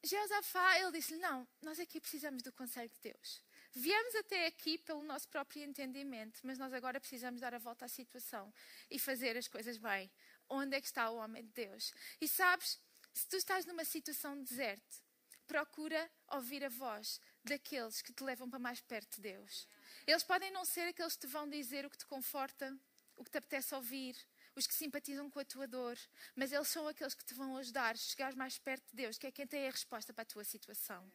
Jeosafá, 0.04 0.80
ele 0.80 0.92
disse 0.92 1.16
não, 1.18 1.48
nós 1.62 1.80
aqui 1.80 2.00
precisamos 2.00 2.42
do 2.42 2.52
conselho 2.52 2.90
de 2.90 3.00
Deus. 3.00 3.44
Viemos 3.76 4.14
até 4.16 4.46
aqui 4.46 4.78
pelo 4.78 5.02
nosso 5.04 5.28
próprio 5.28 5.64
entendimento, 5.64 6.40
mas 6.44 6.60
nós 6.60 6.72
agora 6.74 7.00
precisamos 7.00 7.42
dar 7.42 7.56
a 7.56 7.58
volta 7.58 7.86
à 7.86 7.88
situação 7.88 8.54
e 8.90 9.00
fazer 9.00 9.36
as 9.36 9.48
coisas 9.48 9.78
bem. 9.78 10.12
Onde 10.48 10.76
é 10.76 10.82
que 10.82 10.86
está 10.86 11.10
o 11.10 11.18
homem 11.18 11.44
de 11.44 11.52
Deus? 11.54 11.92
E 12.22 12.28
sabes, 12.28 12.80
se 13.14 13.28
tu 13.28 13.36
estás 13.36 13.66
numa 13.66 13.84
situação 13.84 14.36
de 14.36 14.44
deserto, 14.44 15.02
procura 15.48 16.10
ouvir 16.28 16.64
a 16.64 16.70
voz 16.70 17.20
daqueles 17.44 18.02
que 18.02 18.14
te 18.14 18.24
levam 18.24 18.48
para 18.48 18.60
mais 18.60 18.80
perto 18.80 19.16
de 19.16 19.22
Deus. 19.22 19.68
Eles 20.06 20.24
podem 20.24 20.52
não 20.52 20.66
ser 20.66 20.88
aqueles 20.88 21.16
que 21.16 21.22
te 21.22 21.28
vão 21.28 21.50
dizer 21.50 21.86
o 21.86 21.90
que 21.90 21.98
te 21.98 22.06
conforta, 22.06 22.78
o 23.16 23.24
que 23.24 23.32
te 23.32 23.38
apetece 23.38 23.74
ouvir, 23.74 24.16
os 24.56 24.68
que 24.68 24.74
simpatizam 24.74 25.30
com 25.32 25.40
a 25.40 25.46
tua 25.46 25.68
dor, 25.68 25.98
mas 26.36 26.52
eles 26.52 26.68
são 26.68 26.88
aqueles 26.88 27.16
que 27.16 27.26
te 27.26 27.34
vão 27.34 27.58
ajudar 27.58 27.96
a 27.96 27.98
chegar 27.98 28.36
mais 28.36 28.60
perto 28.60 28.88
de 28.90 28.96
Deus, 28.96 29.18
que 29.18 29.28
é 29.28 29.32
quem 29.32 29.48
tem 29.48 29.68
a 29.68 29.72
resposta 29.72 30.14
para 30.14 30.22
a 30.22 30.26
tua 30.26 30.44
situação. 30.44 31.12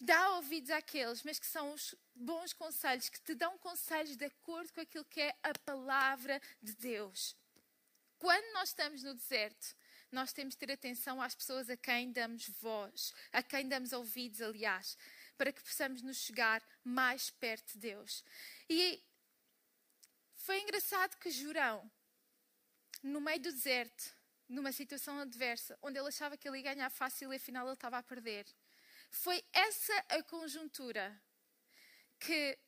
Dá 0.00 0.36
ouvidos 0.36 0.70
àqueles, 0.70 1.22
mas 1.22 1.38
que 1.38 1.46
são 1.46 1.72
os 1.72 1.94
bons 2.14 2.52
conselhos, 2.52 3.08
que 3.08 3.20
te 3.20 3.34
dão 3.34 3.56
conselhos 3.58 4.16
de 4.16 4.24
acordo 4.26 4.72
com 4.72 4.80
aquilo 4.80 5.04
que 5.04 5.20
é 5.20 5.34
a 5.42 5.52
palavra 5.58 6.40
de 6.62 6.74
Deus. 6.74 7.36
Quando 8.18 8.52
nós 8.54 8.70
estamos 8.70 9.02
no 9.02 9.14
deserto, 9.14 9.74
nós 10.10 10.32
temos 10.32 10.54
de 10.54 10.58
ter 10.58 10.72
atenção 10.72 11.20
às 11.20 11.34
pessoas 11.34 11.68
a 11.68 11.76
quem 11.76 12.12
damos 12.12 12.48
voz, 12.60 13.12
a 13.32 13.42
quem 13.42 13.68
damos 13.68 13.92
ouvidos, 13.92 14.40
aliás, 14.40 14.96
para 15.36 15.52
que 15.52 15.62
possamos 15.62 16.02
nos 16.02 16.18
chegar 16.18 16.62
mais 16.84 17.30
perto 17.30 17.72
de 17.72 17.78
Deus. 17.78 18.24
E 18.68 19.02
foi 20.36 20.60
engraçado 20.60 21.16
que 21.16 21.30
Jurão, 21.30 21.90
no 23.02 23.20
meio 23.20 23.40
do 23.40 23.52
deserto, 23.52 24.14
numa 24.48 24.72
situação 24.72 25.18
adversa, 25.18 25.76
onde 25.82 25.98
ele 25.98 26.08
achava 26.08 26.36
que 26.36 26.46
ele 26.48 26.58
ia 26.58 26.74
ganhar 26.74 26.90
fácil 26.90 27.32
e 27.32 27.36
afinal 27.36 27.66
ele 27.66 27.74
estava 27.74 27.98
a 27.98 28.02
perder, 28.02 28.46
foi 29.14 29.44
essa 29.52 29.96
a 30.08 30.22
conjuntura 30.24 31.20
que 32.18 32.58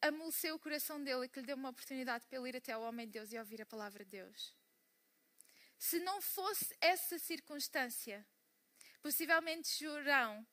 amoleceu 0.00 0.54
o 0.54 0.58
coração 0.58 1.02
dele 1.02 1.24
e 1.24 1.28
que 1.28 1.40
lhe 1.40 1.46
deu 1.46 1.56
uma 1.56 1.70
oportunidade 1.70 2.26
para 2.26 2.38
ele 2.38 2.50
ir 2.50 2.56
até 2.56 2.72
ao 2.72 2.82
homem 2.82 3.06
de 3.06 3.12
Deus 3.12 3.32
e 3.32 3.38
ouvir 3.38 3.60
a 3.60 3.66
palavra 3.66 4.04
de 4.04 4.10
Deus. 4.12 4.54
Se 5.78 5.98
não 5.98 6.20
fosse 6.22 6.76
essa 6.80 7.18
circunstância, 7.18 8.24
possivelmente 9.02 9.76
Jurão 9.78 10.46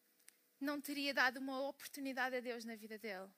não 0.59 0.81
teria 0.81 1.13
dado 1.13 1.37
uma 1.37 1.59
oportunidade 1.61 2.35
a 2.35 2.39
Deus 2.39 2.65
na 2.65 2.75
vida 2.75 2.97
dele. 2.97 3.29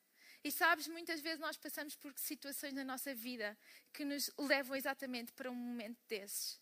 E 0.44 0.52
sabes, 0.52 0.88
muitas 0.88 1.20
vezes 1.22 1.40
nós 1.40 1.58
passamos 1.58 1.96
por 1.96 2.14
situações 2.18 2.74
na 2.74 2.84
nossa 2.84 3.14
vida 3.14 3.58
que 3.92 4.06
nos 4.06 4.32
levam 4.38 4.76
exatamente 4.76 5.34
para 5.34 5.52
um 5.52 5.56
momento 5.56 6.00
desses, 6.08 6.60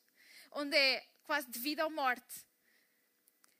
onde 0.51 0.75
é 0.75 1.07
quase 1.23 1.49
de 1.49 1.59
vida 1.59 1.83
ou 1.83 1.91
morte. 1.91 2.45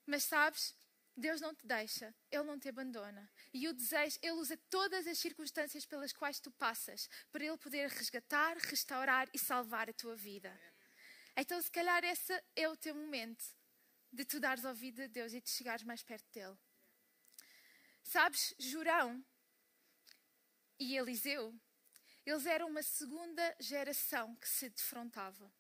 Mas 0.06 0.24
sabes, 0.24 0.76
Deus 1.16 1.42
não 1.42 1.54
te 1.54 1.66
deixa, 1.68 2.14
Ele 2.32 2.44
não 2.44 2.58
te 2.58 2.70
abandona. 2.70 3.30
E 3.54 3.68
o 3.68 3.74
desejo, 3.74 4.18
Ele 4.22 4.34
usa 4.34 4.58
todas 4.70 5.06
as 5.06 5.20
circunstâncias 5.20 5.86
pelas 5.86 6.14
quais 6.14 6.40
tu 6.40 6.52
passas 6.52 7.10
para 7.32 7.44
Ele 7.44 7.58
poder 7.58 7.90
resgatar, 7.90 8.58
restaurar 8.58 9.30
e 9.34 9.40
salvar 9.40 9.90
a 9.90 9.94
tua 9.94 10.16
vida. 10.16 10.58
Então, 11.36 11.62
se 11.62 11.72
calhar, 11.72 12.04
esse 12.04 12.44
é 12.56 12.68
o 12.68 12.76
teu 12.76 12.96
momento 12.96 13.44
de 14.12 14.26
tu 14.26 14.40
dares 14.40 14.66
ouvido 14.66 15.02
a 15.02 15.08
Deus 15.08 15.34
e 15.34 15.42
de 15.42 15.50
chegares 15.50 15.84
mais 15.84 16.04
perto 16.04 16.30
dele. 16.32 16.58
Sabes, 18.04 18.54
Jurão 18.58 19.24
e 20.80 20.98
Eliseu, 20.98 21.54
eles 22.26 22.46
eram 22.46 22.68
uma 22.68 22.84
segunda 22.84 23.56
geração 23.60 24.36
que 24.36 24.48
se 24.48 24.70
defrontava. 24.70 25.52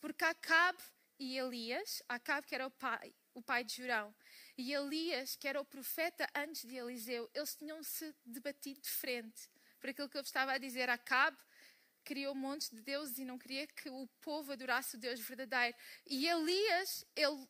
Porque 0.00 0.24
Acabe 0.24 0.82
e 1.18 1.38
Elias, 1.38 2.02
Acabe 2.08 2.46
que 2.46 2.54
era 2.54 2.66
o 2.66 2.70
pai, 2.70 3.14
o 3.32 3.42
pai 3.42 3.64
de 3.64 3.74
Jurão, 3.74 4.14
e 4.56 4.72
Elias, 4.72 5.36
que 5.36 5.48
era 5.48 5.60
o 5.60 5.64
profeta 5.64 6.28
antes 6.34 6.64
de 6.64 6.76
Eliseu, 6.76 7.28
eles 7.34 7.54
tinham-se 7.56 8.14
debatido 8.24 8.80
de 8.80 8.90
frente. 8.90 9.50
Por 9.80 9.90
aquilo 9.90 10.08
que 10.08 10.16
eu 10.16 10.22
estava 10.22 10.52
a 10.52 10.58
dizer, 10.58 10.88
Acabe 10.88 11.36
criou 12.04 12.34
montes 12.34 12.68
de 12.68 12.80
deuses 12.82 13.18
e 13.18 13.24
não 13.24 13.38
queria 13.38 13.66
que 13.66 13.88
o 13.88 14.06
povo 14.20 14.52
adorasse 14.52 14.96
o 14.96 14.98
Deus 14.98 15.18
verdadeiro. 15.20 15.76
E 16.06 16.28
Elias, 16.28 17.04
ele 17.16 17.48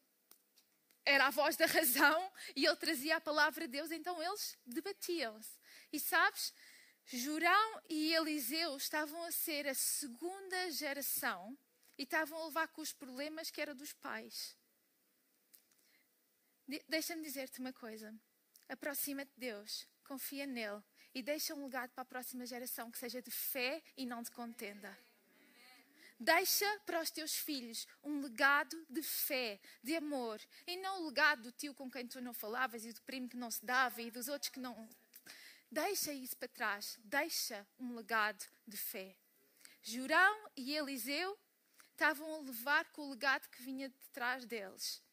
era 1.04 1.26
a 1.26 1.30
voz 1.30 1.56
da 1.56 1.66
razão 1.66 2.32
e 2.56 2.64
ele 2.64 2.76
trazia 2.76 3.16
a 3.16 3.20
palavra 3.20 3.66
de 3.66 3.72
Deus, 3.72 3.90
então 3.90 4.22
eles 4.22 4.56
debatiam-se. 4.64 5.58
E 5.92 6.00
sabes, 6.00 6.54
Jurão 7.04 7.82
e 7.88 8.14
Eliseu 8.14 8.76
estavam 8.76 9.22
a 9.24 9.30
ser 9.30 9.68
a 9.68 9.74
segunda 9.74 10.70
geração 10.70 11.58
e 11.98 12.04
estavam 12.04 12.40
a 12.40 12.46
levar 12.46 12.68
com 12.68 12.80
os 12.80 12.92
problemas 12.92 13.50
que 13.50 13.60
eram 13.60 13.74
dos 13.74 13.92
pais. 13.92 14.56
De 16.66 16.82
Deixa-me 16.88 17.22
dizer-te 17.22 17.60
uma 17.60 17.72
coisa. 17.72 18.14
Aproxima-te 18.68 19.30
de 19.34 19.40
Deus, 19.40 19.86
confia 20.04 20.46
nele 20.46 20.82
e 21.14 21.22
deixa 21.22 21.54
um 21.54 21.64
legado 21.64 21.90
para 21.90 22.02
a 22.02 22.06
próxima 22.06 22.46
geração 22.46 22.90
que 22.90 22.98
seja 22.98 23.20
de 23.20 23.30
fé 23.30 23.82
e 23.96 24.06
não 24.06 24.22
de 24.22 24.30
contenda. 24.30 24.96
Deixa 26.18 26.66
para 26.86 27.02
os 27.02 27.10
teus 27.10 27.36
filhos 27.36 27.86
um 28.02 28.20
legado 28.20 28.86
de 28.88 29.02
fé, 29.02 29.60
de 29.82 29.94
amor, 29.94 30.40
e 30.66 30.76
não 30.76 31.02
o 31.02 31.06
legado 31.06 31.42
do 31.42 31.52
tio 31.52 31.74
com 31.74 31.90
quem 31.90 32.06
tu 32.06 32.20
não 32.20 32.32
falavas 32.32 32.84
e 32.84 32.92
do 32.92 33.02
primo 33.02 33.28
que 33.28 33.36
não 33.36 33.50
se 33.50 33.64
dava 33.64 34.00
e 34.00 34.10
dos 34.10 34.28
outros 34.28 34.48
que 34.48 34.60
não. 34.60 34.88
Deixa 35.70 36.12
isso 36.12 36.36
para 36.36 36.48
trás, 36.48 36.98
deixa 37.04 37.66
um 37.78 37.94
legado 37.94 38.44
de 38.66 38.76
fé. 38.76 39.16
Jurão 39.82 40.48
e 40.56 40.74
Eliseu 40.74 41.38
estavam 41.90 42.32
a 42.34 42.38
levar 42.38 42.86
com 42.92 43.02
o 43.02 43.10
legado 43.10 43.48
que 43.50 43.62
vinha 43.62 43.88
de 43.88 44.08
trás 44.12 44.46
deles. 44.46 45.03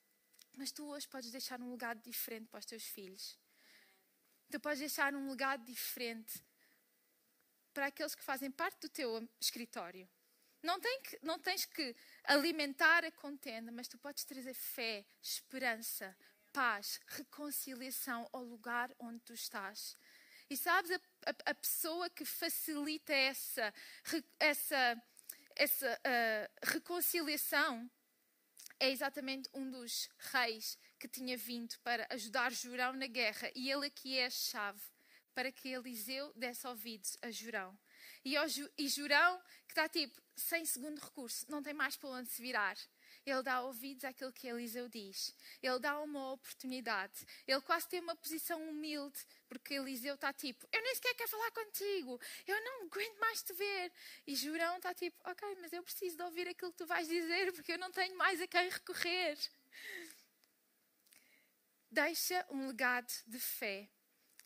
Mas 0.55 0.71
tu 0.71 0.85
hoje 0.85 1.07
podes 1.07 1.31
deixar 1.31 1.61
um 1.61 1.71
legado 1.71 2.01
diferente 2.01 2.47
para 2.47 2.59
os 2.59 2.65
teus 2.65 2.83
filhos. 2.83 3.37
Tu 4.49 4.59
podes 4.59 4.79
deixar 4.79 5.15
um 5.15 5.29
legado 5.29 5.63
diferente 5.65 6.43
para 7.73 7.87
aqueles 7.87 8.15
que 8.15 8.23
fazem 8.23 8.51
parte 8.51 8.81
do 8.81 8.89
teu 8.89 9.27
escritório. 9.39 10.09
Não, 10.61 10.79
tem 10.79 11.01
que, 11.01 11.19
não 11.23 11.39
tens 11.39 11.65
que 11.65 11.95
alimentar 12.23 13.03
a 13.03 13.11
contenda, 13.11 13.71
mas 13.71 13.87
tu 13.87 13.97
podes 13.97 14.23
trazer 14.23 14.53
fé, 14.53 15.05
esperança, 15.21 16.15
paz, 16.53 16.99
reconciliação 17.07 18.29
ao 18.31 18.43
lugar 18.43 18.93
onde 18.99 19.19
tu 19.21 19.33
estás. 19.33 19.97
E 20.49 20.57
sabes, 20.57 20.91
a, 20.91 20.95
a, 21.25 21.51
a 21.51 21.55
pessoa 21.55 22.09
que 22.09 22.25
facilita 22.25 23.13
essa, 23.13 23.73
essa, 24.37 25.03
essa 25.55 25.93
uh, 25.93 26.67
reconciliação 26.67 27.89
é 28.81 28.89
exatamente 28.89 29.47
um 29.53 29.69
dos 29.69 30.09
reis 30.33 30.75
que 30.99 31.07
tinha 31.07 31.37
vindo 31.37 31.77
para 31.83 32.07
ajudar 32.09 32.51
Jurão 32.51 32.93
na 32.93 33.05
guerra. 33.05 33.51
E 33.55 33.71
ele 33.71 33.85
aqui 33.85 34.17
é 34.17 34.25
a 34.25 34.29
chave 34.31 34.81
para 35.35 35.51
que 35.51 35.69
Eliseu 35.69 36.33
desse 36.33 36.65
ouvidos 36.65 37.15
a 37.21 37.29
Jurão. 37.29 37.77
E, 38.25 38.35
ao, 38.35 38.47
e 38.75 38.87
Jurão, 38.89 39.39
que 39.67 39.73
está 39.73 39.87
tipo, 39.87 40.19
sem 40.35 40.65
segundo 40.65 40.99
recurso, 40.99 41.45
não 41.47 41.61
tem 41.61 41.75
mais 41.75 41.95
para 41.95 42.09
onde 42.09 42.29
se 42.29 42.41
virar. 42.41 42.75
Ele 43.25 43.43
dá 43.43 43.61
ouvidos 43.61 44.03
àquilo 44.03 44.33
que 44.33 44.47
Eliseu 44.47 44.89
diz. 44.89 45.35
Ele 45.61 45.79
dá 45.79 45.99
uma 45.99 46.31
oportunidade. 46.31 47.25
Ele 47.47 47.61
quase 47.61 47.87
tem 47.87 47.99
uma 47.99 48.15
posição 48.15 48.67
humilde, 48.67 49.19
porque 49.47 49.75
Eliseu 49.75 50.15
está 50.15 50.33
tipo: 50.33 50.67
Eu 50.71 50.81
nem 50.81 50.95
sequer 50.95 51.13
quero 51.13 51.29
falar 51.29 51.51
contigo. 51.51 52.19
Eu 52.47 52.63
não 52.63 52.85
aguento 52.85 53.19
mais 53.19 53.43
te 53.43 53.53
ver. 53.53 53.91
E 54.25 54.35
Jurão 54.35 54.77
está 54.77 54.93
tipo: 54.93 55.17
Ok, 55.29 55.57
mas 55.61 55.71
eu 55.71 55.83
preciso 55.83 56.17
de 56.17 56.23
ouvir 56.23 56.47
aquilo 56.47 56.71
que 56.71 56.79
tu 56.79 56.87
vais 56.87 57.07
dizer, 57.07 57.53
porque 57.53 57.73
eu 57.73 57.77
não 57.77 57.91
tenho 57.91 58.17
mais 58.17 58.41
a 58.41 58.47
quem 58.47 58.69
recorrer. 58.69 59.37
Deixa 61.91 62.45
um 62.49 62.67
legado 62.67 63.11
de 63.27 63.39
fé. 63.39 63.87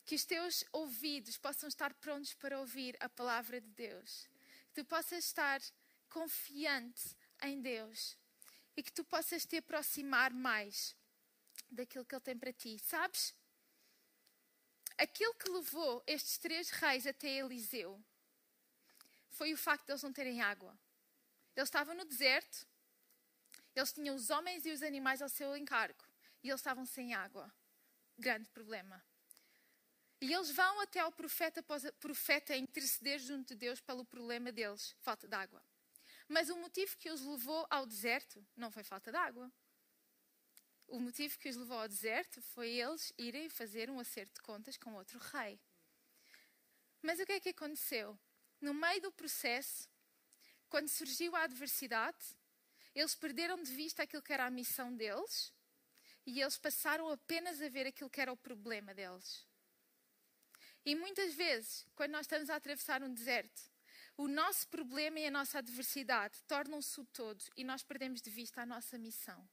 Que 0.03 0.15
os 0.15 0.25
teus 0.25 0.63
ouvidos 0.72 1.38
possam 1.38 1.67
estar 1.70 1.94
prontos 1.96 2.34
para 2.34 2.60
ouvir 2.60 2.96
a 3.00 3.08
palavra 3.08 3.62
de 3.62 3.70
Deus. 3.70 4.27
Que 4.67 4.84
tu 4.84 4.86
possas 4.86 5.24
estar 5.24 5.62
confiante 6.10 7.15
em 7.41 7.62
Deus 7.62 8.17
e 8.75 8.84
que 8.84 8.91
tu 8.91 9.03
possas 9.03 9.46
te 9.46 9.58
aproximar 9.58 10.34
mais 10.34 10.96
daquilo 11.70 12.05
que 12.05 12.15
Ele 12.15 12.22
tem 12.22 12.38
para 12.38 12.53
ti. 12.53 12.77
Sabes? 12.79 13.34
Aquilo 14.98 15.34
que 15.34 15.50
levou 15.50 16.03
estes 16.08 16.38
três 16.38 16.70
reis 16.70 17.05
até 17.05 17.29
Eliseu 17.29 18.01
foi 19.29 19.53
o 19.53 19.58
facto 19.58 19.86
de 19.86 19.91
eles 19.91 20.03
não 20.03 20.13
terem 20.13 20.41
água. 20.41 20.77
Eles 21.55 21.67
estavam 21.67 21.96
no 21.96 22.05
deserto, 22.05 22.65
eles 23.75 23.91
tinham 23.91 24.15
os 24.15 24.30
homens 24.30 24.65
e 24.65 24.71
os 24.71 24.82
animais 24.82 25.21
ao 25.21 25.30
seu 25.30 25.56
encargo 25.56 26.04
e 26.41 26.50
eles 26.50 26.60
estavam 26.60 26.86
sem 26.86 27.13
água. 27.13 27.54
Grande 28.17 28.47
problema. 28.50 29.04
E 30.21 30.34
eles 30.34 30.50
vão 30.52 30.80
até 30.82 31.02
ao 31.02 31.12
profeta, 31.12 31.62
profeta 32.00 32.56
interceder 32.56 33.19
junto 33.19 33.50
de 33.50 33.56
Deus 33.56 33.82
pelo 33.82 34.06
problema 34.06 34.52
deles, 34.52 34.95
falta 35.02 35.28
de 35.28 35.36
água. 35.36 35.62
Mas 36.28 36.50
o 36.50 36.58
motivo 36.58 36.98
que 36.98 37.10
os 37.10 37.22
levou 37.22 37.68
ao 37.70 37.86
deserto 37.86 38.46
não 38.56 38.72
foi 38.72 38.84
falta 38.84 39.12
de 39.12 39.18
água. 39.18 39.52
O 40.88 41.00
motivo 41.00 41.38
que 41.38 41.50
os 41.50 41.56
levou 41.56 41.80
ao 41.80 41.88
deserto 41.88 42.42
foi 42.42 42.70
eles 42.70 43.14
irem 43.18 43.50
fazer 43.50 43.90
um 43.90 44.00
acerto 44.00 44.36
de 44.36 44.42
contas 44.42 44.78
com 44.78 44.94
outro 44.94 45.20
rei. 45.20 45.60
Mas 47.02 47.20
o 47.20 47.26
que 47.26 47.34
é 47.34 47.40
que 47.40 47.50
aconteceu? 47.50 48.18
No 48.60 48.74
meio 48.74 49.02
do 49.02 49.12
processo, 49.12 49.90
quando 50.70 50.88
surgiu 50.88 51.36
a 51.36 51.44
adversidade, 51.44 52.26
eles 52.94 53.14
perderam 53.14 53.62
de 53.62 53.72
vista 53.74 54.04
aquilo 54.04 54.24
que 54.24 54.34
era 54.34 54.46
a 54.46 54.50
missão 54.50 54.96
deles 54.96 55.54
e 56.26 56.42
eles 56.42 56.58
passaram 56.58 57.10
apenas 57.10 57.62
a 57.62 57.70
ver 57.70 57.86
aquilo 57.86 58.10
que 58.10 58.22
era 58.22 58.32
o 58.32 58.38
problema 58.38 58.94
deles. 58.94 59.46
E 60.84 60.96
muitas 60.96 61.34
vezes, 61.34 61.86
quando 61.96 62.12
nós 62.12 62.22
estamos 62.22 62.50
a 62.50 62.56
atravessar 62.56 63.04
um 63.04 63.14
deserto, 63.14 63.62
o 64.17 64.28
nosso 64.28 64.67
problema 64.69 65.19
e 65.19 65.28
a 65.28 65.32
nossa 65.32 65.60
adversidade 65.60 66.41
tornam-se 66.43 66.99
o 66.99 67.06
todo 67.06 67.43
e 67.58 67.63
nós 67.63 67.84
perdemos 67.84 68.21
de 68.21 68.30
vista 68.30 68.62
a 68.62 68.65
nossa 68.65 68.97
missão. 68.97 69.47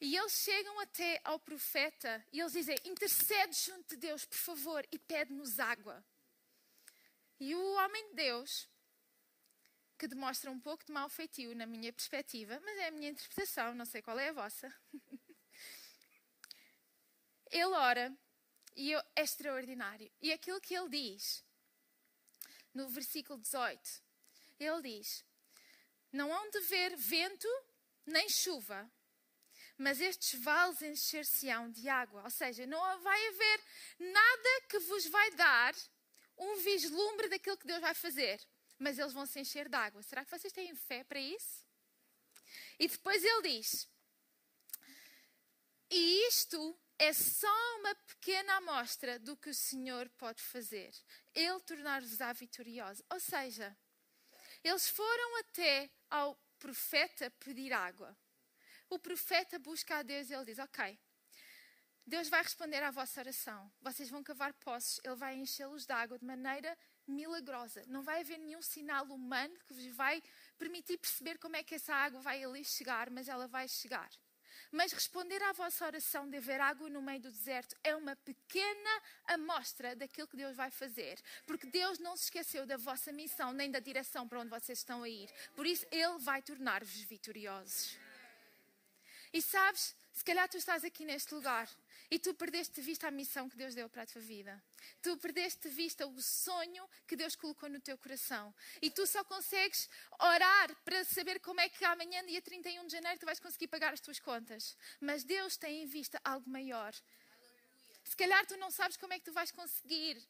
E 0.00 0.16
eles 0.16 0.32
chegam 0.32 0.80
até 0.80 1.20
ao 1.24 1.38
profeta 1.38 2.24
e 2.32 2.40
eles 2.40 2.52
dizem: 2.52 2.76
intercede 2.84 3.54
junto 3.54 3.90
de 3.90 3.96
Deus, 3.96 4.24
por 4.24 4.38
favor, 4.38 4.86
e 4.90 4.98
pede-nos 4.98 5.58
água. 5.58 6.02
E 7.38 7.54
o 7.54 7.72
homem 7.74 8.08
de 8.08 8.14
Deus, 8.14 8.68
que 9.98 10.08
demonstra 10.08 10.50
um 10.50 10.60
pouco 10.60 10.84
de 10.84 10.92
mau 10.92 11.08
feitio 11.08 11.54
na 11.54 11.66
minha 11.66 11.92
perspectiva, 11.92 12.58
mas 12.60 12.78
é 12.78 12.88
a 12.88 12.90
minha 12.90 13.10
interpretação, 13.10 13.74
não 13.74 13.84
sei 13.84 14.00
qual 14.00 14.18
é 14.18 14.30
a 14.30 14.32
vossa. 14.32 14.74
ele 17.50 17.64
ora 17.64 18.16
e 18.80 18.94
é 18.94 19.04
extraordinário. 19.16 20.10
E 20.22 20.32
aquilo 20.32 20.58
que 20.58 20.74
ele 20.74 20.88
diz 20.88 21.44
no 22.72 22.88
versículo 22.88 23.38
18, 23.38 24.02
ele 24.58 24.82
diz: 24.82 25.22
Não 26.10 26.32
hão 26.32 26.50
de 26.50 26.60
ver 26.60 26.96
vento 26.96 27.48
nem 28.06 28.26
chuva, 28.30 28.90
mas 29.76 30.00
estes 30.00 30.40
vales 30.40 30.80
encher-se-ão 30.80 31.70
de 31.70 31.90
água. 31.90 32.22
Ou 32.22 32.30
seja, 32.30 32.66
não 32.66 32.80
vai 33.02 33.28
haver 33.28 33.60
nada 33.98 34.66
que 34.70 34.78
vos 34.78 35.06
vai 35.08 35.30
dar 35.32 35.74
um 36.38 36.56
vislumbre 36.56 37.28
daquilo 37.28 37.58
que 37.58 37.66
Deus 37.66 37.82
vai 37.82 37.94
fazer, 37.94 38.40
mas 38.78 38.98
eles 38.98 39.12
vão 39.12 39.26
se 39.26 39.40
encher 39.40 39.68
de 39.68 39.76
água. 39.76 40.02
Será 40.02 40.24
que 40.24 40.30
vocês 40.30 40.54
têm 40.54 40.74
fé 40.74 41.04
para 41.04 41.20
isso? 41.20 41.66
E 42.78 42.88
depois 42.88 43.22
ele 43.22 43.42
diz: 43.42 43.86
E 45.90 46.28
isto 46.28 46.79
é 47.00 47.14
só 47.14 47.78
uma 47.78 47.94
pequena 47.94 48.56
amostra 48.56 49.18
do 49.18 49.34
que 49.34 49.48
o 49.48 49.54
Senhor 49.54 50.06
pode 50.18 50.42
fazer. 50.42 50.92
Ele 51.34 51.58
tornar-vos-á 51.60 52.30
vitoriosos. 52.34 53.02
Ou 53.10 53.18
seja, 53.18 53.74
eles 54.62 54.86
foram 54.86 55.38
até 55.38 55.90
ao 56.10 56.38
profeta 56.58 57.30
pedir 57.40 57.72
água. 57.72 58.14
O 58.90 58.98
profeta 58.98 59.58
busca 59.58 59.96
a 59.96 60.02
Deus 60.02 60.28
e 60.28 60.34
ele 60.34 60.44
diz: 60.44 60.58
Ok, 60.58 61.00
Deus 62.06 62.28
vai 62.28 62.42
responder 62.42 62.82
à 62.82 62.90
vossa 62.90 63.20
oração. 63.22 63.72
Vocês 63.80 64.10
vão 64.10 64.22
cavar 64.22 64.52
poços, 64.52 65.00
Ele 65.02 65.14
vai 65.14 65.36
enchê-los 65.36 65.86
de 65.86 65.92
água 65.94 66.18
de 66.18 66.26
maneira 66.26 66.76
milagrosa. 67.06 67.82
Não 67.86 68.02
vai 68.02 68.20
haver 68.20 68.38
nenhum 68.38 68.60
sinal 68.60 69.06
humano 69.06 69.58
que 69.66 69.72
vos 69.72 69.86
vai 69.96 70.22
permitir 70.58 70.98
perceber 70.98 71.38
como 71.38 71.56
é 71.56 71.62
que 71.62 71.76
essa 71.76 71.94
água 71.94 72.20
vai 72.20 72.44
ali 72.44 72.62
chegar, 72.62 73.08
mas 73.08 73.26
ela 73.26 73.48
vai 73.48 73.66
chegar. 73.66 74.10
Mas 74.72 74.92
responder 74.92 75.42
à 75.42 75.52
vossa 75.52 75.84
oração 75.84 76.28
de 76.30 76.36
haver 76.36 76.60
água 76.60 76.88
no 76.88 77.02
meio 77.02 77.20
do 77.20 77.30
deserto 77.30 77.76
é 77.82 77.94
uma 77.96 78.14
pequena 78.16 79.02
amostra 79.26 79.96
daquilo 79.96 80.28
que 80.28 80.36
Deus 80.36 80.56
vai 80.56 80.70
fazer. 80.70 81.20
Porque 81.46 81.66
Deus 81.66 81.98
não 81.98 82.16
se 82.16 82.24
esqueceu 82.24 82.64
da 82.64 82.76
vossa 82.76 83.10
missão 83.10 83.52
nem 83.52 83.70
da 83.70 83.80
direção 83.80 84.28
para 84.28 84.40
onde 84.40 84.50
vocês 84.50 84.78
estão 84.78 85.02
a 85.02 85.08
ir. 85.08 85.28
Por 85.56 85.66
isso, 85.66 85.84
Ele 85.90 86.18
vai 86.18 86.40
tornar-vos 86.40 87.00
vitoriosos. 87.00 87.98
E 89.32 89.42
sabes, 89.42 89.96
se 90.12 90.24
calhar 90.24 90.48
tu 90.48 90.56
estás 90.56 90.84
aqui 90.84 91.04
neste 91.04 91.34
lugar 91.34 91.68
e 92.10 92.18
tu 92.18 92.34
perdeste 92.34 92.74
de 92.74 92.82
vista 92.82 93.06
a 93.06 93.10
missão 93.10 93.48
que 93.48 93.56
Deus 93.56 93.74
deu 93.74 93.88
para 93.88 94.02
a 94.02 94.06
tua 94.06 94.20
vida. 94.20 94.60
Tu 95.00 95.16
perdeste 95.18 95.68
de 95.68 95.74
vista 95.74 96.06
o 96.06 96.20
sonho 96.20 96.88
que 97.06 97.14
Deus 97.14 97.36
colocou 97.36 97.68
no 97.68 97.80
teu 97.80 97.96
coração. 97.96 98.52
E 98.82 98.90
tu 98.90 99.06
só 99.06 99.22
consegues 99.22 99.88
orar 100.18 100.74
para 100.84 101.04
saber 101.04 101.38
como 101.40 101.60
é 101.60 101.68
que 101.68 101.84
amanhã, 101.84 102.24
dia 102.26 102.42
31 102.42 102.86
de 102.86 102.92
janeiro, 102.92 103.20
tu 103.20 103.26
vais 103.26 103.38
conseguir 103.38 103.68
pagar 103.68 103.92
as 103.92 104.00
tuas 104.00 104.18
contas. 104.18 104.76
Mas 105.00 105.22
Deus 105.22 105.56
tem 105.56 105.82
em 105.82 105.86
vista 105.86 106.20
algo 106.24 106.50
maior. 106.50 106.92
Se 108.04 108.16
calhar 108.16 108.44
tu 108.44 108.56
não 108.56 108.70
sabes 108.70 108.96
como 108.96 109.12
é 109.12 109.18
que 109.18 109.24
tu 109.24 109.32
vais 109.32 109.52
conseguir 109.52 110.20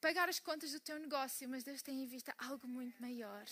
pagar 0.00 0.28
as 0.28 0.40
contas 0.40 0.72
do 0.72 0.80
teu 0.80 0.98
negócio, 0.98 1.48
mas 1.48 1.62
Deus 1.62 1.82
tem 1.82 2.02
em 2.02 2.06
vista 2.06 2.34
algo 2.38 2.66
muito 2.66 3.00
maior. 3.00 3.46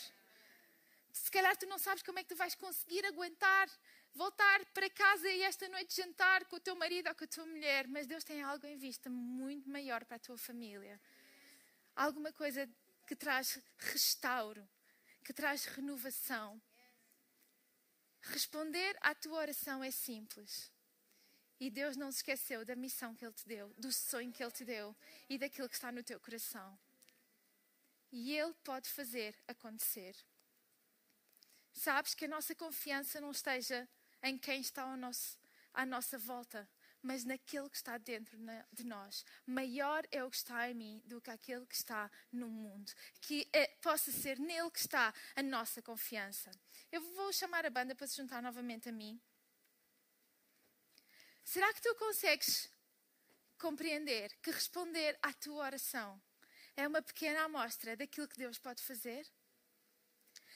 se 1.12 1.30
calhar 1.30 1.56
tu 1.56 1.66
não 1.66 1.78
sabes 1.78 2.02
como 2.02 2.18
é 2.18 2.24
que 2.24 2.30
tu 2.30 2.36
vais 2.36 2.56
conseguir 2.56 3.06
aguentar 3.06 3.68
voltar 4.14 4.64
para 4.66 4.88
casa 4.90 5.28
e 5.28 5.42
esta 5.42 5.68
noite 5.68 5.96
jantar 5.96 6.44
com 6.46 6.56
o 6.56 6.60
teu 6.60 6.76
marido 6.76 7.08
ou 7.08 7.14
com 7.14 7.24
a 7.24 7.28
tua 7.28 7.46
mulher, 7.46 7.88
mas 7.88 8.06
Deus 8.06 8.24
tem 8.24 8.42
algo 8.42 8.66
em 8.66 8.76
vista 8.76 9.10
muito 9.10 9.68
maior 9.68 10.04
para 10.04 10.16
a 10.16 10.20
tua 10.20 10.38
família. 10.38 11.00
Alguma 11.94 12.32
coisa 12.32 12.68
que 13.06 13.16
traz 13.16 13.60
restauro, 13.78 14.66
que 15.24 15.32
traz 15.32 15.64
renovação. 15.64 16.60
Responder 18.22 18.96
à 19.00 19.14
tua 19.14 19.38
oração 19.38 19.82
é 19.82 19.90
simples. 19.90 20.70
E 21.60 21.70
Deus 21.70 21.96
não 21.96 22.10
se 22.10 22.18
esqueceu 22.18 22.64
da 22.64 22.74
missão 22.74 23.14
que 23.14 23.24
Ele 23.24 23.34
te 23.34 23.46
deu, 23.46 23.72
do 23.78 23.92
sonho 23.92 24.32
que 24.32 24.42
Ele 24.42 24.50
te 24.50 24.64
deu 24.64 24.96
e 25.28 25.38
daquilo 25.38 25.68
que 25.68 25.74
está 25.74 25.92
no 25.92 26.02
teu 26.02 26.18
coração. 26.20 26.78
E 28.10 28.36
Ele 28.36 28.54
pode 28.64 28.88
fazer 28.88 29.36
acontecer. 29.46 30.16
Sabes 31.72 32.14
que 32.14 32.24
a 32.24 32.28
nossa 32.28 32.54
confiança 32.54 33.20
não 33.20 33.30
esteja 33.30 33.88
em 34.24 34.38
quem 34.38 34.60
está 34.60 34.82
ao 34.82 34.96
nosso, 34.96 35.38
à 35.72 35.84
nossa 35.84 36.18
volta, 36.18 36.68
mas 37.02 37.24
naquele 37.24 37.68
que 37.68 37.76
está 37.76 37.98
dentro 37.98 38.38
de 38.72 38.84
nós. 38.84 39.24
Maior 39.46 40.02
é 40.10 40.24
o 40.24 40.30
que 40.30 40.36
está 40.36 40.68
em 40.70 40.74
mim 40.74 41.02
do 41.04 41.20
que 41.20 41.30
aquele 41.30 41.66
que 41.66 41.74
está 41.74 42.10
no 42.32 42.48
mundo. 42.48 42.90
Que 43.20 43.46
é, 43.52 43.66
possa 43.82 44.10
ser 44.10 44.38
nele 44.38 44.70
que 44.70 44.78
está 44.78 45.12
a 45.36 45.42
nossa 45.42 45.82
confiança. 45.82 46.50
Eu 46.90 47.02
vou 47.12 47.30
chamar 47.32 47.66
a 47.66 47.70
banda 47.70 47.94
para 47.94 48.06
se 48.06 48.16
juntar 48.16 48.42
novamente 48.42 48.88
a 48.88 48.92
mim. 48.92 49.20
Será 51.44 51.70
que 51.74 51.82
tu 51.82 51.94
consegues 51.96 52.70
compreender 53.58 54.34
que 54.42 54.50
responder 54.50 55.18
à 55.22 55.32
tua 55.34 55.66
oração 55.66 56.20
é 56.74 56.88
uma 56.88 57.02
pequena 57.02 57.44
amostra 57.44 57.94
daquilo 57.94 58.26
que 58.26 58.38
Deus 58.38 58.58
pode 58.58 58.82
fazer? 58.82 59.30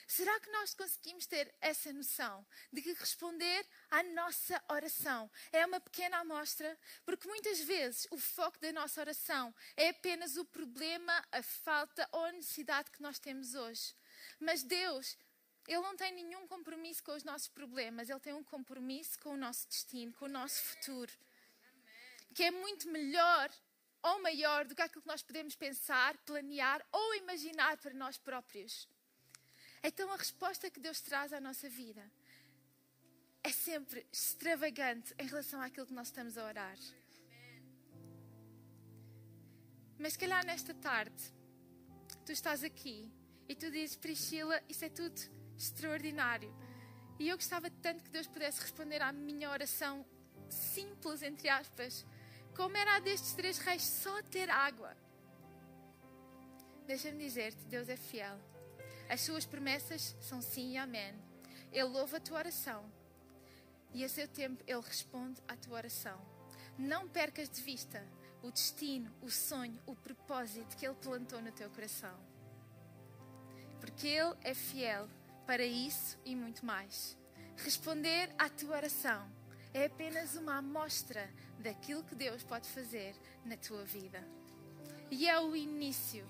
Será 0.09 0.39
que 0.39 0.49
nós 0.49 0.73
conseguimos 0.73 1.27
ter 1.27 1.53
essa 1.61 1.93
noção 1.93 2.43
de 2.73 2.81
que 2.81 2.93
responder 2.93 3.63
à 3.91 4.01
nossa 4.01 4.59
oração 4.67 5.29
é 5.51 5.63
uma 5.63 5.79
pequena 5.79 6.17
amostra? 6.17 6.75
Porque 7.05 7.27
muitas 7.27 7.59
vezes 7.59 8.07
o 8.09 8.17
foco 8.17 8.57
da 8.57 8.73
nossa 8.73 8.99
oração 9.01 9.53
é 9.77 9.89
apenas 9.89 10.35
o 10.35 10.43
problema, 10.45 11.13
a 11.31 11.43
falta 11.43 12.09
ou 12.11 12.25
a 12.25 12.31
necessidade 12.31 12.89
que 12.89 13.03
nós 13.03 13.19
temos 13.19 13.53
hoje. 13.53 13.95
Mas 14.39 14.63
Deus, 14.63 15.15
Ele 15.67 15.81
não 15.81 15.95
tem 15.95 16.11
nenhum 16.11 16.47
compromisso 16.47 17.03
com 17.03 17.11
os 17.11 17.23
nossos 17.23 17.47
problemas, 17.47 18.09
Ele 18.09 18.19
tem 18.19 18.33
um 18.33 18.43
compromisso 18.43 19.19
com 19.19 19.35
o 19.35 19.37
nosso 19.37 19.67
destino, 19.67 20.11
com 20.13 20.25
o 20.25 20.27
nosso 20.39 20.59
futuro. 20.59 21.13
Que 22.33 22.45
é 22.45 22.51
muito 22.51 22.89
melhor 22.89 23.51
ou 24.01 24.19
maior 24.23 24.65
do 24.65 24.73
que 24.73 24.81
aquilo 24.81 25.03
que 25.03 25.07
nós 25.07 25.21
podemos 25.21 25.55
pensar, 25.55 26.17
planear 26.25 26.83
ou 26.91 27.13
imaginar 27.13 27.77
para 27.77 27.93
nós 27.93 28.17
próprios. 28.17 28.89
Então 29.83 30.11
a 30.11 30.17
resposta 30.17 30.69
que 30.69 30.79
Deus 30.79 31.01
traz 31.01 31.31
à 31.31 31.39
nossa 31.39 31.69
vida 31.69 32.03
é 33.43 33.51
sempre 33.51 34.05
extravagante 34.11 35.13
em 35.17 35.27
relação 35.27 35.61
àquilo 35.61 35.87
que 35.87 35.93
nós 35.93 36.07
estamos 36.07 36.37
a 36.37 36.45
orar. 36.45 36.77
Mas 39.97 40.13
se 40.13 40.19
calhar 40.19 40.45
nesta 40.45 40.73
tarde 40.73 41.33
tu 42.25 42.31
estás 42.31 42.63
aqui 42.63 43.11
e 43.47 43.55
tu 43.55 43.71
dizes, 43.71 43.95
Priscila, 43.95 44.61
isso 44.67 44.85
é 44.85 44.89
tudo 44.89 45.19
extraordinário. 45.57 46.53
E 47.17 47.27
eu 47.27 47.35
gostava 47.35 47.69
tanto 47.69 48.03
que 48.03 48.09
Deus 48.09 48.27
pudesse 48.27 48.61
responder 48.61 49.01
à 49.01 49.11
minha 49.11 49.49
oração 49.49 50.05
simples, 50.49 51.21
entre 51.21 51.49
aspas, 51.49 52.05
como 52.55 52.77
era 52.77 52.95
a 52.95 52.99
destes 52.99 53.33
três 53.33 53.57
reis 53.57 53.83
só 53.83 54.21
ter 54.23 54.49
água. 54.49 54.95
Deixa-me 56.85 57.23
dizer-te, 57.23 57.63
Deus 57.65 57.89
é 57.89 57.97
fiel. 57.97 58.39
As 59.09 59.21
suas 59.21 59.45
promessas 59.45 60.15
são 60.21 60.39
sim 60.41 60.73
e 60.73 60.77
amém. 60.77 61.15
Ele 61.71 61.83
louva 61.83 62.17
a 62.17 62.19
tua 62.19 62.37
oração 62.37 62.85
e 63.91 64.03
a 64.05 64.09
seu 64.09 64.27
tempo 64.27 64.63
ele 64.67 64.81
responde 64.81 65.41
à 65.47 65.55
tua 65.55 65.77
oração. 65.77 66.19
Não 66.77 67.09
percas 67.09 67.49
de 67.49 67.61
vista 67.61 68.05
o 68.41 68.51
destino, 68.51 69.11
o 69.21 69.29
sonho, 69.29 69.81
o 69.85 69.95
propósito 69.95 70.77
que 70.77 70.85
ele 70.85 70.95
plantou 70.95 71.41
no 71.41 71.51
teu 71.51 71.69
coração. 71.71 72.15
Porque 73.81 74.07
ele 74.07 74.35
é 74.43 74.53
fiel 74.53 75.09
para 75.45 75.65
isso 75.65 76.17
e 76.23 76.35
muito 76.35 76.65
mais. 76.65 77.17
Responder 77.57 78.33
à 78.37 78.47
tua 78.47 78.77
oração 78.77 79.29
é 79.73 79.85
apenas 79.85 80.35
uma 80.35 80.57
amostra 80.57 81.29
daquilo 81.59 82.03
que 82.03 82.15
Deus 82.15 82.43
pode 82.43 82.69
fazer 82.69 83.15
na 83.43 83.57
tua 83.57 83.83
vida. 83.83 84.23
E 85.11 85.27
é 85.27 85.39
o 85.39 85.55
início 85.55 86.25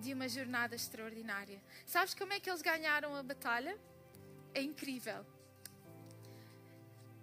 de 0.00 0.12
uma 0.12 0.28
jornada 0.28 0.74
extraordinária. 0.74 1.60
Sabes 1.86 2.14
como 2.14 2.32
é 2.32 2.40
que 2.40 2.50
eles 2.50 2.62
ganharam 2.62 3.14
a 3.14 3.22
batalha? 3.22 3.78
É 4.54 4.62
incrível. 4.62 5.24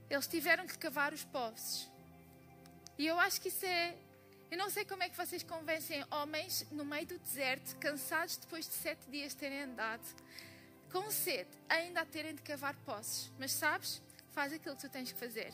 Eles 0.09 0.27
tiveram 0.27 0.65
que 0.65 0.77
cavar 0.77 1.11
os 1.13 1.23
poços. 1.23 1.91
E 2.97 3.05
eu 3.05 3.19
acho 3.19 3.41
que 3.41 3.49
isso 3.49 3.65
é. 3.65 3.95
Eu 4.49 4.57
não 4.57 4.69
sei 4.69 4.85
como 4.85 5.03
é 5.03 5.09
que 5.09 5.17
vocês 5.17 5.43
convencem 5.43 6.05
homens 6.09 6.65
no 6.71 6.85
meio 6.85 7.05
do 7.05 7.19
deserto, 7.19 7.75
cansados 7.77 8.37
depois 8.37 8.65
de 8.65 8.73
sete 8.73 9.09
dias 9.09 9.33
terem 9.33 9.63
andado, 9.63 10.05
com 10.89 11.11
sede, 11.11 11.49
ainda 11.67 12.01
a 12.01 12.05
terem 12.05 12.33
de 12.33 12.41
cavar 12.41 12.73
poços. 12.85 13.29
Mas 13.37 13.51
sabes? 13.51 14.01
Faz 14.38 14.54
aquilo 14.54 14.76
que 14.76 14.82
tu 14.82 14.89
tens 14.89 15.12
que 15.12 15.17
fazer. 15.17 15.52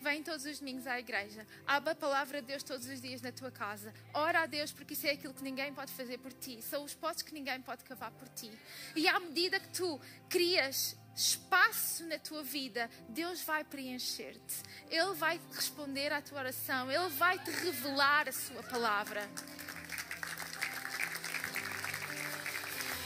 Vem 0.00 0.20
todos 0.20 0.44
os 0.44 0.58
domingos 0.58 0.88
à 0.88 0.98
igreja. 0.98 1.46
Abre 1.64 1.90
a 1.90 1.94
palavra 1.94 2.40
de 2.40 2.48
Deus 2.48 2.64
todos 2.64 2.84
os 2.88 3.00
dias 3.00 3.22
na 3.22 3.30
tua 3.30 3.48
casa. 3.52 3.94
Ora 4.12 4.40
a 4.40 4.46
Deus, 4.46 4.72
porque 4.72 4.94
isso 4.94 5.06
é 5.06 5.12
aquilo 5.12 5.32
que 5.32 5.44
ninguém 5.44 5.72
pode 5.72 5.92
fazer 5.92 6.18
por 6.18 6.32
ti. 6.32 6.60
São 6.60 6.82
os 6.82 6.92
poços 6.94 7.22
que 7.22 7.32
ninguém 7.32 7.62
pode 7.62 7.84
cavar 7.84 8.10
por 8.10 8.28
ti. 8.30 8.50
E 8.96 9.06
à 9.06 9.20
medida 9.20 9.60
que 9.60 9.68
tu 9.68 10.00
crias 10.28 10.96
espaço 11.14 12.04
na 12.08 12.18
tua 12.18 12.42
vida, 12.42 12.90
Deus 13.08 13.40
vai 13.42 13.62
preencher-te. 13.62 14.56
Ele 14.90 15.14
vai 15.14 15.40
responder 15.52 16.12
à 16.12 16.20
tua 16.20 16.40
oração. 16.40 16.90
Ele 16.90 17.10
vai 17.10 17.38
te 17.38 17.52
revelar 17.52 18.28
a 18.28 18.32
sua 18.32 18.64
palavra. 18.64 19.30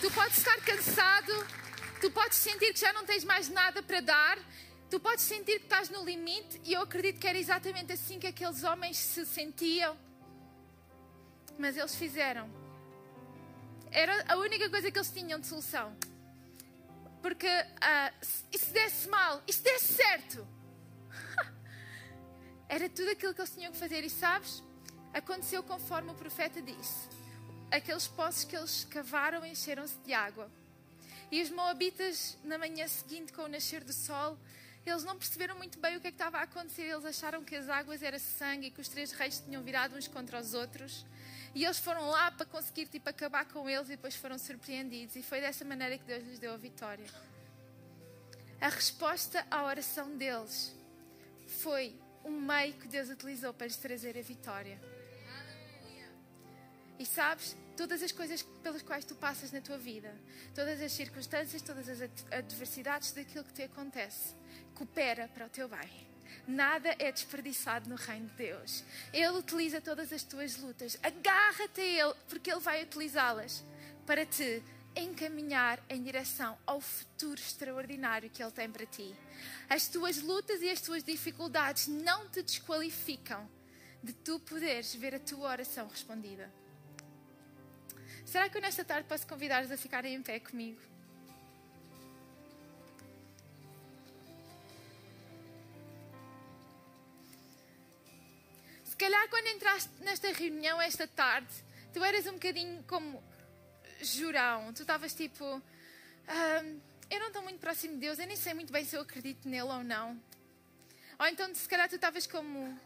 Tu 0.00 0.10
podes 0.10 0.38
estar 0.38 0.56
cansado, 0.62 1.46
tu 2.00 2.10
podes 2.10 2.38
sentir 2.38 2.72
que 2.72 2.80
já 2.80 2.94
não 2.94 3.04
tens 3.04 3.24
mais 3.24 3.50
nada 3.50 3.82
para 3.82 4.00
dar, 4.00 4.38
Tu 4.90 4.98
podes 4.98 5.24
sentir 5.24 5.58
que 5.58 5.64
estás 5.64 5.90
no 5.90 6.02
limite, 6.02 6.60
e 6.64 6.72
eu 6.72 6.80
acredito 6.80 7.20
que 7.20 7.26
era 7.26 7.36
exatamente 7.36 7.92
assim 7.92 8.18
que 8.18 8.26
aqueles 8.26 8.64
homens 8.64 8.96
se 8.96 9.26
sentiam. 9.26 9.96
Mas 11.58 11.76
eles 11.76 11.94
fizeram. 11.94 12.48
Era 13.90 14.24
a 14.32 14.36
única 14.36 14.70
coisa 14.70 14.90
que 14.90 14.98
eles 14.98 15.10
tinham 15.10 15.38
de 15.38 15.46
solução. 15.46 15.94
Porque 17.20 17.46
uh, 17.46 18.26
e 18.50 18.58
se 18.58 18.70
desse 18.72 19.08
mal, 19.08 19.42
e 19.46 19.52
se 19.52 19.62
desse 19.62 19.92
certo? 19.92 20.46
era 22.68 22.88
tudo 22.88 23.10
aquilo 23.10 23.34
que 23.34 23.40
eles 23.40 23.54
tinham 23.54 23.72
que 23.72 23.78
fazer. 23.78 24.02
E 24.04 24.10
sabes? 24.10 24.62
Aconteceu 25.12 25.62
conforme 25.62 26.10
o 26.12 26.14
profeta 26.14 26.62
disse. 26.62 27.08
Aqueles 27.70 28.08
poços 28.08 28.44
que 28.44 28.56
eles 28.56 28.84
cavaram 28.84 29.44
encheram-se 29.44 29.98
de 29.98 30.14
água. 30.14 30.50
E 31.30 31.42
os 31.42 31.50
moabitas, 31.50 32.38
na 32.42 32.56
manhã 32.56 32.88
seguinte, 32.88 33.34
com 33.34 33.42
o 33.42 33.48
nascer 33.48 33.84
do 33.84 33.92
sol, 33.92 34.38
eles 34.88 35.04
não 35.04 35.16
perceberam 35.16 35.56
muito 35.56 35.78
bem 35.78 35.96
o 35.96 36.00
que, 36.00 36.08
é 36.08 36.10
que 36.10 36.14
estava 36.14 36.38
a 36.38 36.42
acontecer. 36.42 36.82
Eles 36.82 37.04
acharam 37.04 37.44
que 37.44 37.54
as 37.56 37.68
águas 37.68 38.02
eram 38.02 38.18
sangue 38.18 38.68
e 38.68 38.70
que 38.70 38.80
os 38.80 38.88
três 38.88 39.12
reis 39.12 39.40
tinham 39.40 39.62
virado 39.62 39.96
uns 39.96 40.08
contra 40.08 40.40
os 40.40 40.54
outros. 40.54 41.04
E 41.54 41.64
eles 41.64 41.78
foram 41.78 42.08
lá 42.08 42.30
para 42.30 42.46
conseguir 42.46 42.86
tipo, 42.86 43.08
acabar 43.08 43.44
com 43.46 43.68
eles 43.68 43.86
e 43.88 43.90
depois 43.90 44.14
foram 44.14 44.38
surpreendidos. 44.38 45.16
E 45.16 45.22
foi 45.22 45.40
dessa 45.40 45.64
maneira 45.64 45.96
que 45.98 46.04
Deus 46.04 46.24
lhes 46.24 46.38
deu 46.38 46.52
a 46.52 46.56
vitória. 46.56 47.06
A 48.60 48.68
resposta 48.68 49.46
à 49.50 49.64
oração 49.64 50.16
deles 50.16 50.74
foi 51.46 51.94
um 52.24 52.40
meio 52.40 52.74
que 52.74 52.88
Deus 52.88 53.08
utilizou 53.08 53.54
para 53.54 53.66
lhes 53.66 53.76
trazer 53.76 54.18
a 54.18 54.22
vitória. 54.22 54.78
E 56.98 57.06
sabes, 57.06 57.56
todas 57.78 58.02
as 58.02 58.10
coisas 58.10 58.42
pelas 58.42 58.82
quais 58.82 59.04
tu 59.04 59.14
passas 59.14 59.52
na 59.52 59.60
tua 59.60 59.78
vida, 59.78 60.12
todas 60.52 60.82
as 60.82 60.90
circunstâncias, 60.90 61.62
todas 61.62 61.88
as 61.88 62.00
adversidades 62.32 63.12
daquilo 63.12 63.44
que 63.44 63.52
te 63.52 63.62
acontece, 63.62 64.34
coopera 64.74 65.28
para 65.28 65.46
o 65.46 65.48
teu 65.48 65.68
bem. 65.68 66.08
Nada 66.44 66.96
é 66.98 67.12
desperdiçado 67.12 67.88
no 67.88 67.94
reino 67.94 68.26
de 68.30 68.34
Deus. 68.34 68.82
Ele 69.12 69.38
utiliza 69.38 69.80
todas 69.80 70.12
as 70.12 70.24
tuas 70.24 70.56
lutas. 70.56 70.98
Agarra-te 71.04 71.80
a 71.80 71.84
Ele, 71.84 72.14
porque 72.28 72.50
Ele 72.50 72.58
vai 72.58 72.82
utilizá-las 72.82 73.64
para 74.04 74.26
te 74.26 74.60
encaminhar 74.96 75.80
em 75.88 76.02
direção 76.02 76.58
ao 76.66 76.80
futuro 76.80 77.40
extraordinário 77.40 78.28
que 78.28 78.42
Ele 78.42 78.50
tem 78.50 78.68
para 78.68 78.86
ti. 78.86 79.14
As 79.70 79.86
tuas 79.86 80.20
lutas 80.20 80.60
e 80.62 80.68
as 80.68 80.80
tuas 80.80 81.04
dificuldades 81.04 81.86
não 81.86 82.28
te 82.28 82.42
desqualificam 82.42 83.48
de 84.02 84.12
tu 84.12 84.40
poderes 84.40 84.92
ver 84.96 85.14
a 85.14 85.20
tua 85.20 85.48
oração 85.48 85.86
respondida. 85.86 86.52
Será 88.24 88.48
que 88.48 88.56
eu 88.56 88.62
nesta 88.62 88.84
tarde 88.84 89.08
posso 89.08 89.26
convidar-vos 89.26 89.70
a 89.70 89.76
ficarem 89.76 90.14
em 90.14 90.22
pé 90.22 90.40
comigo? 90.40 90.80
calhar 98.98 99.28
quando 99.30 99.46
entraste 99.46 99.90
nesta 100.00 100.30
reunião 100.32 100.82
esta 100.82 101.06
tarde, 101.06 101.48
tu 101.94 102.02
eras 102.04 102.26
um 102.26 102.32
bocadinho 102.32 102.84
como 102.86 103.22
Jurão. 104.02 104.72
Tu 104.72 104.82
estavas 104.82 105.14
tipo. 105.14 105.62
eu 107.08 107.20
não 107.20 107.28
estou 107.28 107.42
muito 107.42 107.60
próximo 107.60 107.94
de 107.94 108.00
Deus, 108.00 108.18
eu 108.18 108.26
nem 108.26 108.36
sei 108.36 108.52
muito 108.54 108.72
bem 108.72 108.84
se 108.84 108.96
eu 108.96 109.00
acredito 109.00 109.48
nele 109.48 109.62
ou 109.62 109.84
não. 109.84 110.20
Ou 111.18 111.26
então, 111.26 111.52
se 111.54 111.68
calhar, 111.68 111.88
tu 111.88 111.94
estavas 111.94 112.26
como 112.26 112.78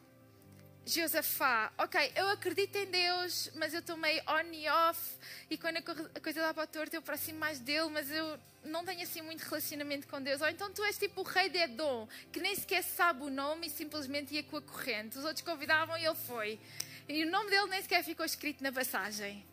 Josafá, 0.85 1.73
ok, 1.79 2.13
eu 2.17 2.29
acredito 2.29 2.77
em 2.77 2.87
Deus, 2.87 3.51
mas 3.55 3.73
eu 3.73 3.81
estou 3.81 3.97
meio 3.97 4.21
on 4.27 4.53
e 4.53 4.69
off, 4.69 5.01
e 5.49 5.57
quando 5.57 5.77
a 5.77 6.21
coisa 6.21 6.41
dá 6.41 6.53
para 6.53 6.65
o 6.65 6.67
torto, 6.67 6.97
eu 6.97 6.99
aproximo 6.99 7.39
mais 7.39 7.61
dele, 7.61 7.89
mas 7.89 8.11
eu 8.11 8.39
não 8.65 8.85
tenho 8.85 9.01
assim 9.03 9.23
muito 9.23 9.43
relacionamento 9.43 10.09
com 10.09 10.21
Deus. 10.21 10.41
Ou 10.41 10.49
então 10.49 10.73
tu 10.73 10.83
és 10.85 10.99
tipo 10.99 11.21
o 11.21 11.25
rei 11.25 11.49
de 11.49 11.59
Edom, 11.59 12.09
que 12.33 12.41
nem 12.41 12.55
sequer 12.57 12.83
sabe 12.83 13.23
o 13.23 13.31
nome 13.31 13.69
e 13.69 13.71
simplesmente 13.71 14.35
ia 14.35 14.43
com 14.43 14.57
a 14.57 14.63
corrente. 14.63 15.19
Os 15.19 15.25
outros 15.25 15.45
convidavam 15.45 15.97
e 15.97 16.05
ele 16.05 16.17
foi. 16.17 16.61
E 17.09 17.25
o 17.25 17.31
nome 17.31 17.51
dele 17.51 17.67
nem 17.67 17.83
sequer 17.83 18.03
ficou 18.03 18.25
escrito 18.27 18.63
na 18.63 18.73
passagem. 18.73 19.45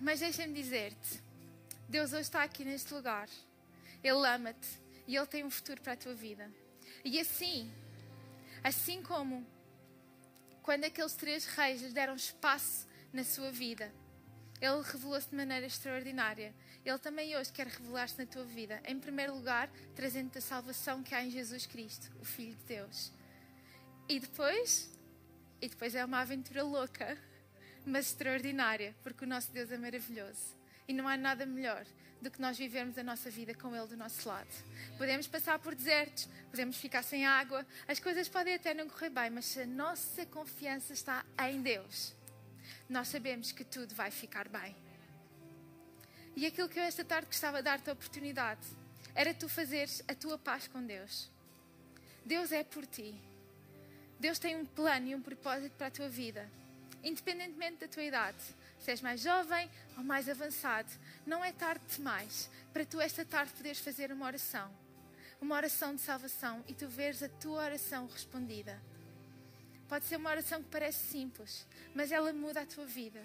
Mas 0.00 0.20
deixa-me 0.20 0.52
dizer-te: 0.52 1.22
Deus 1.88 2.12
hoje 2.12 2.22
está 2.22 2.42
aqui 2.42 2.64
neste 2.64 2.92
lugar. 2.92 3.28
Ele 4.02 4.26
ama-te 4.26 4.68
e 5.06 5.16
Ele 5.16 5.26
tem 5.26 5.44
um 5.44 5.50
futuro 5.50 5.80
para 5.80 5.94
a 5.94 5.96
tua 5.96 6.14
vida. 6.14 6.50
E 7.04 7.20
assim, 7.20 7.70
Assim 8.66 9.00
como 9.00 9.46
quando 10.60 10.82
aqueles 10.82 11.14
três 11.14 11.46
reis 11.46 11.80
lhe 11.82 11.92
deram 11.92 12.16
espaço 12.16 12.84
na 13.12 13.22
sua 13.22 13.52
vida, 13.52 13.94
ele 14.60 14.82
revelou-se 14.82 15.30
de 15.30 15.36
maneira 15.36 15.64
extraordinária. 15.66 16.52
Ele 16.84 16.98
também 16.98 17.36
hoje 17.36 17.52
quer 17.52 17.68
revelar-se 17.68 18.18
na 18.18 18.26
tua 18.26 18.42
vida. 18.44 18.82
Em 18.84 18.98
primeiro 18.98 19.36
lugar, 19.36 19.70
trazendo-te 19.94 20.38
a 20.38 20.40
salvação 20.40 21.00
que 21.00 21.14
há 21.14 21.22
em 21.22 21.30
Jesus 21.30 21.64
Cristo, 21.64 22.10
o 22.20 22.24
Filho 22.24 22.56
de 22.56 22.64
Deus. 22.64 23.12
E 24.08 24.18
depois, 24.18 24.90
e 25.62 25.68
depois 25.68 25.94
é 25.94 26.04
uma 26.04 26.18
aventura 26.18 26.64
louca, 26.64 27.16
mas 27.84 28.06
extraordinária, 28.06 28.96
porque 29.04 29.24
o 29.24 29.28
nosso 29.28 29.52
Deus 29.52 29.70
é 29.70 29.78
maravilhoso. 29.78 30.56
E 30.88 30.92
não 30.92 31.08
há 31.08 31.16
nada 31.16 31.44
melhor 31.44 31.84
do 32.20 32.30
que 32.30 32.40
nós 32.40 32.56
vivermos 32.56 32.96
a 32.98 33.02
nossa 33.02 33.30
vida 33.30 33.54
com 33.54 33.74
Ele 33.74 33.86
do 33.86 33.96
nosso 33.96 34.28
lado. 34.28 34.48
Podemos 34.96 35.26
passar 35.26 35.58
por 35.58 35.74
desertos, 35.74 36.28
podemos 36.50 36.76
ficar 36.76 37.02
sem 37.02 37.26
água, 37.26 37.66
as 37.86 38.00
coisas 38.00 38.28
podem 38.28 38.54
até 38.54 38.72
não 38.72 38.88
correr 38.88 39.10
bem, 39.10 39.30
mas 39.30 39.46
se 39.46 39.60
a 39.60 39.66
nossa 39.66 40.24
confiança 40.26 40.92
está 40.92 41.24
em 41.48 41.60
Deus, 41.60 42.14
nós 42.88 43.08
sabemos 43.08 43.52
que 43.52 43.64
tudo 43.64 43.94
vai 43.94 44.10
ficar 44.10 44.48
bem. 44.48 44.74
E 46.34 46.46
aquilo 46.46 46.68
que 46.68 46.78
eu 46.78 46.84
esta 46.84 47.04
tarde 47.04 47.26
gostava 47.26 47.58
de 47.58 47.64
dar-te 47.64 47.88
a 47.88 47.92
oportunidade 47.92 48.66
era 49.14 49.32
tu 49.32 49.48
fazeres 49.48 50.02
a 50.06 50.14
tua 50.14 50.38
paz 50.38 50.68
com 50.68 50.84
Deus. 50.84 51.30
Deus 52.24 52.52
é 52.52 52.62
por 52.62 52.84
ti. 52.84 53.14
Deus 54.18 54.38
tem 54.38 54.56
um 54.56 54.66
plano 54.66 55.08
e 55.08 55.14
um 55.14 55.22
propósito 55.22 55.72
para 55.76 55.86
a 55.86 55.90
tua 55.90 56.08
vida, 56.08 56.50
independentemente 57.02 57.78
da 57.78 57.88
tua 57.88 58.02
idade 58.02 58.42
se 58.86 58.92
és 58.92 59.00
mais 59.00 59.20
jovem 59.20 59.68
ou 59.96 60.04
mais 60.04 60.28
avançado, 60.28 60.88
não 61.26 61.44
é 61.44 61.50
tarde 61.50 61.84
demais 61.96 62.48
para 62.72 62.86
tu 62.86 63.00
esta 63.00 63.24
tarde 63.24 63.52
poderes 63.52 63.80
fazer 63.80 64.12
uma 64.12 64.26
oração. 64.26 64.70
Uma 65.40 65.56
oração 65.56 65.92
de 65.92 66.00
salvação 66.00 66.64
e 66.68 66.72
tu 66.72 66.86
veres 66.86 67.20
a 67.20 67.28
tua 67.28 67.64
oração 67.64 68.06
respondida. 68.06 68.80
Pode 69.88 70.04
ser 70.04 70.14
uma 70.14 70.30
oração 70.30 70.62
que 70.62 70.70
parece 70.70 71.04
simples, 71.10 71.66
mas 71.96 72.12
ela 72.12 72.32
muda 72.32 72.60
a 72.60 72.66
tua 72.66 72.86
vida. 72.86 73.20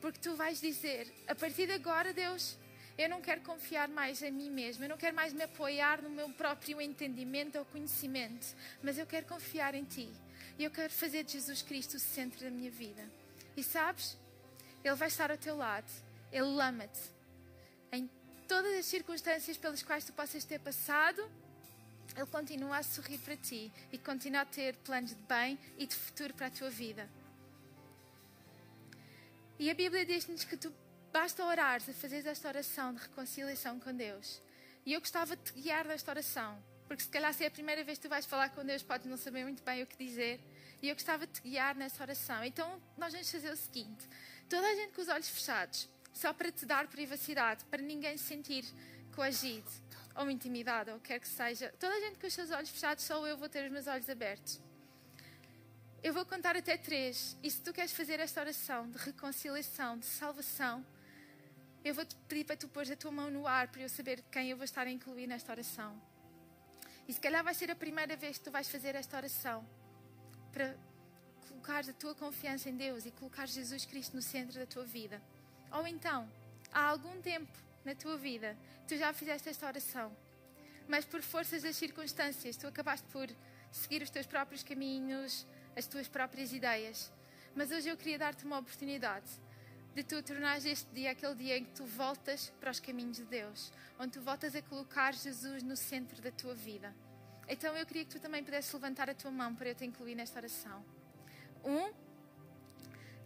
Porque 0.00 0.18
tu 0.18 0.34
vais 0.34 0.58
dizer: 0.62 1.12
a 1.28 1.34
partir 1.34 1.66
de 1.66 1.72
agora, 1.72 2.14
Deus, 2.14 2.56
eu 2.96 3.06
não 3.06 3.20
quero 3.20 3.42
confiar 3.42 3.88
mais 3.88 4.22
em 4.22 4.32
mim 4.32 4.50
mesmo, 4.50 4.82
eu 4.82 4.88
não 4.88 4.96
quero 4.96 5.14
mais 5.14 5.34
me 5.34 5.42
apoiar 5.42 6.00
no 6.00 6.08
meu 6.08 6.30
próprio 6.30 6.80
entendimento 6.80 7.58
ou 7.58 7.66
conhecimento, 7.66 8.46
mas 8.82 8.96
eu 8.96 9.06
quero 9.06 9.26
confiar 9.26 9.74
em 9.74 9.84
Ti. 9.84 10.10
E 10.58 10.64
eu 10.64 10.70
quero 10.70 10.90
fazer 10.90 11.22
de 11.22 11.32
Jesus 11.32 11.60
Cristo 11.60 11.98
o 11.98 12.00
centro 12.00 12.40
da 12.40 12.50
minha 12.50 12.70
vida. 12.70 13.04
E 13.54 13.62
sabes? 13.62 14.21
Ele 14.84 14.94
vai 14.94 15.08
estar 15.08 15.30
ao 15.30 15.38
teu 15.38 15.56
lado. 15.56 15.90
Ele 16.30 16.60
ama-te. 16.60 17.00
Em 17.90 18.10
todas 18.48 18.74
as 18.74 18.86
circunstâncias 18.86 19.56
pelas 19.56 19.82
quais 19.82 20.04
tu 20.04 20.12
possas 20.12 20.44
ter 20.44 20.58
passado, 20.58 21.30
Ele 22.16 22.26
continua 22.26 22.78
a 22.78 22.82
sorrir 22.82 23.18
para 23.18 23.36
ti 23.36 23.72
e 23.92 23.98
continua 23.98 24.42
a 24.42 24.46
ter 24.46 24.76
planos 24.76 25.10
de 25.10 25.22
bem 25.22 25.58
e 25.78 25.86
de 25.86 25.94
futuro 25.94 26.34
para 26.34 26.46
a 26.46 26.50
tua 26.50 26.70
vida. 26.70 27.08
E 29.58 29.70
a 29.70 29.74
Bíblia 29.74 30.04
diz-nos 30.04 30.44
que 30.44 30.56
tu 30.56 30.74
basta 31.12 31.44
orares 31.44 31.88
a 31.88 31.92
fazer 31.92 32.26
esta 32.26 32.48
oração 32.48 32.94
de 32.94 33.00
reconciliação 33.00 33.78
com 33.78 33.94
Deus. 33.94 34.40
E 34.84 34.92
eu 34.92 35.00
gostava 35.00 35.36
de 35.36 35.42
te 35.42 35.52
guiar 35.52 35.84
nesta 35.86 36.10
oração, 36.10 36.60
porque 36.88 37.04
se 37.04 37.08
calhar 37.08 37.32
se 37.32 37.44
é 37.44 37.46
a 37.46 37.50
primeira 37.50 37.84
vez 37.84 37.98
que 37.98 38.02
tu 38.02 38.08
vais 38.08 38.26
falar 38.26 38.48
com 38.50 38.64
Deus, 38.64 38.82
podes 38.82 39.06
não 39.06 39.16
saber 39.16 39.44
muito 39.44 39.62
bem 39.62 39.82
o 39.82 39.86
que 39.86 39.96
dizer. 39.96 40.40
E 40.82 40.88
eu 40.88 40.94
gostava 40.94 41.26
de 41.26 41.32
te 41.34 41.42
guiar 41.42 41.76
nessa 41.76 42.02
oração. 42.02 42.42
Então, 42.42 42.82
nós 42.98 43.12
vamos 43.12 43.30
fazer 43.30 43.52
o 43.52 43.56
seguinte: 43.56 44.08
Toda 44.52 44.66
a 44.66 44.74
gente 44.74 44.92
com 44.92 45.00
os 45.00 45.08
olhos 45.08 45.30
fechados, 45.30 45.88
só 46.12 46.30
para 46.34 46.52
te 46.52 46.66
dar 46.66 46.86
privacidade, 46.86 47.64
para 47.70 47.80
ninguém 47.80 48.18
se 48.18 48.24
sentir 48.24 48.66
coagido 49.16 49.70
ou 50.14 50.30
intimidado, 50.30 50.90
ou 50.92 51.00
quer 51.00 51.18
que 51.20 51.26
seja. 51.26 51.72
Toda 51.80 51.94
a 51.94 52.00
gente 52.00 52.18
com 52.18 52.26
os 52.26 52.34
seus 52.34 52.50
olhos 52.50 52.68
fechados, 52.68 53.02
só 53.02 53.26
eu 53.26 53.38
vou 53.38 53.48
ter 53.48 53.64
os 53.64 53.72
meus 53.72 53.86
olhos 53.86 54.10
abertos. 54.10 54.60
Eu 56.02 56.12
vou 56.12 56.26
contar 56.26 56.54
até 56.54 56.76
três, 56.76 57.34
e 57.42 57.50
se 57.50 57.62
tu 57.62 57.72
queres 57.72 57.92
fazer 57.92 58.20
esta 58.20 58.42
oração 58.42 58.90
de 58.90 58.98
reconciliação, 58.98 59.96
de 59.96 60.04
salvação, 60.04 60.84
eu 61.82 61.94
vou 61.94 62.04
te 62.04 62.14
pedir 62.28 62.44
para 62.44 62.54
tu 62.54 62.68
pôr 62.68 62.92
a 62.92 62.94
tua 62.94 63.10
mão 63.10 63.30
no 63.30 63.46
ar 63.46 63.68
para 63.68 63.80
eu 63.80 63.88
saber 63.88 64.22
quem 64.30 64.50
eu 64.50 64.56
vou 64.58 64.64
estar 64.64 64.86
a 64.86 64.90
incluir 64.90 65.26
nesta 65.26 65.50
oração. 65.50 65.98
E 67.08 67.12
se 67.14 67.20
calhar 67.20 67.42
vai 67.42 67.54
ser 67.54 67.70
a 67.70 67.74
primeira 67.74 68.16
vez 68.16 68.36
que 68.36 68.44
tu 68.44 68.50
vais 68.50 68.68
fazer 68.68 68.94
esta 68.96 69.16
oração 69.16 69.66
para 70.52 70.76
colocares 71.62 71.88
a 71.88 71.92
tua 71.92 72.12
confiança 72.12 72.68
em 72.68 72.76
Deus 72.76 73.06
e 73.06 73.12
colocares 73.12 73.54
Jesus 73.54 73.84
Cristo 73.84 74.16
no 74.16 74.20
centro 74.20 74.58
da 74.58 74.66
tua 74.66 74.84
vida. 74.84 75.22
Ou 75.70 75.86
então, 75.86 76.28
há 76.72 76.82
algum 76.86 77.22
tempo 77.22 77.52
na 77.84 77.94
tua 77.94 78.16
vida 78.18 78.56
tu 78.88 78.96
já 78.96 79.12
fizeste 79.12 79.48
esta 79.48 79.66
oração, 79.66 80.10
mas 80.88 81.04
por 81.04 81.22
forças 81.22 81.62
das 81.62 81.76
circunstâncias 81.76 82.56
tu 82.56 82.66
acabaste 82.66 83.06
por 83.12 83.28
seguir 83.70 84.02
os 84.02 84.10
teus 84.10 84.26
próprios 84.26 84.64
caminhos, 84.64 85.46
as 85.76 85.86
tuas 85.86 86.08
próprias 86.08 86.52
ideias. 86.52 87.12
Mas 87.54 87.70
hoje 87.70 87.88
eu 87.88 87.96
queria 87.96 88.18
dar-te 88.18 88.44
uma 88.44 88.58
oportunidade 88.58 89.30
de 89.94 90.02
tu 90.02 90.20
tornares 90.20 90.64
este 90.64 90.92
dia 90.92 91.12
aquele 91.12 91.36
dia 91.36 91.58
em 91.58 91.64
que 91.64 91.76
tu 91.76 91.84
voltas 91.84 92.52
para 92.58 92.72
os 92.72 92.80
caminhos 92.80 93.18
de 93.18 93.24
Deus, 93.24 93.72
onde 94.00 94.14
tu 94.14 94.20
voltas 94.20 94.56
a 94.56 94.62
colocar 94.62 95.14
Jesus 95.14 95.62
no 95.62 95.76
centro 95.76 96.20
da 96.20 96.32
tua 96.32 96.56
vida. 96.56 96.92
Então 97.48 97.76
eu 97.76 97.86
queria 97.86 98.04
que 98.04 98.10
tu 98.10 98.20
também 98.20 98.42
pudesses 98.42 98.72
levantar 98.72 99.08
a 99.08 99.14
tua 99.14 99.30
mão 99.30 99.54
para 99.54 99.68
eu 99.68 99.76
te 99.76 99.84
incluir 99.84 100.16
nesta 100.16 100.40
oração. 100.40 100.84
Um, 101.64 101.92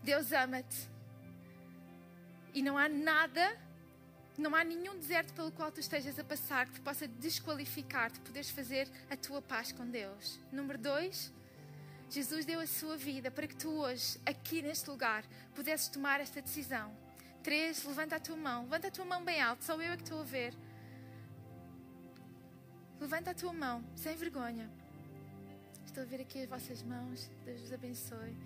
Deus 0.02 0.32
ama-te. 0.32 0.88
E 2.54 2.62
não 2.62 2.78
há 2.78 2.88
nada, 2.88 3.58
não 4.38 4.54
há 4.54 4.64
nenhum 4.64 4.98
deserto 4.98 5.34
pelo 5.34 5.52
qual 5.52 5.70
tu 5.70 5.80
estejas 5.80 6.18
a 6.18 6.24
passar 6.24 6.66
que 6.66 6.74
te 6.74 6.80
possa 6.80 7.06
desqualificar 7.06 8.10
de 8.10 8.20
poderes 8.20 8.50
fazer 8.50 8.88
a 9.10 9.16
tua 9.16 9.42
paz 9.42 9.72
com 9.72 9.86
Deus. 9.88 10.40
Número 10.50 10.78
dois, 10.78 11.32
Jesus 12.08 12.44
deu 12.44 12.60
a 12.60 12.66
sua 12.66 12.96
vida 12.96 13.30
para 13.30 13.46
que 13.46 13.56
tu 13.56 13.70
hoje, 13.70 14.18
aqui 14.24 14.62
neste 14.62 14.88
lugar, 14.88 15.24
pudesses 15.54 15.88
tomar 15.88 16.20
esta 16.20 16.40
decisão. 16.40 16.96
Três, 17.42 17.84
levanta 17.84 18.16
a 18.16 18.20
tua 18.20 18.36
mão. 18.36 18.62
Levanta 18.64 18.88
a 18.88 18.90
tua 18.90 19.04
mão 19.04 19.24
bem 19.24 19.40
alto, 19.40 19.64
só 19.64 19.74
eu 19.74 19.92
é 19.92 19.96
que 19.96 20.02
estou 20.02 20.20
a 20.20 20.24
ver. 20.24 20.54
Levanta 23.00 23.32
a 23.32 23.34
tua 23.34 23.52
mão, 23.52 23.84
sem 23.94 24.16
vergonha. 24.16 24.70
A 25.98 26.04
ver 26.04 26.20
aqui 26.20 26.42
as 26.42 26.48
vossas 26.48 26.82
mãos. 26.82 27.30
Deus 27.46 27.58
vos 27.62 27.72
abençoe. 27.72 28.36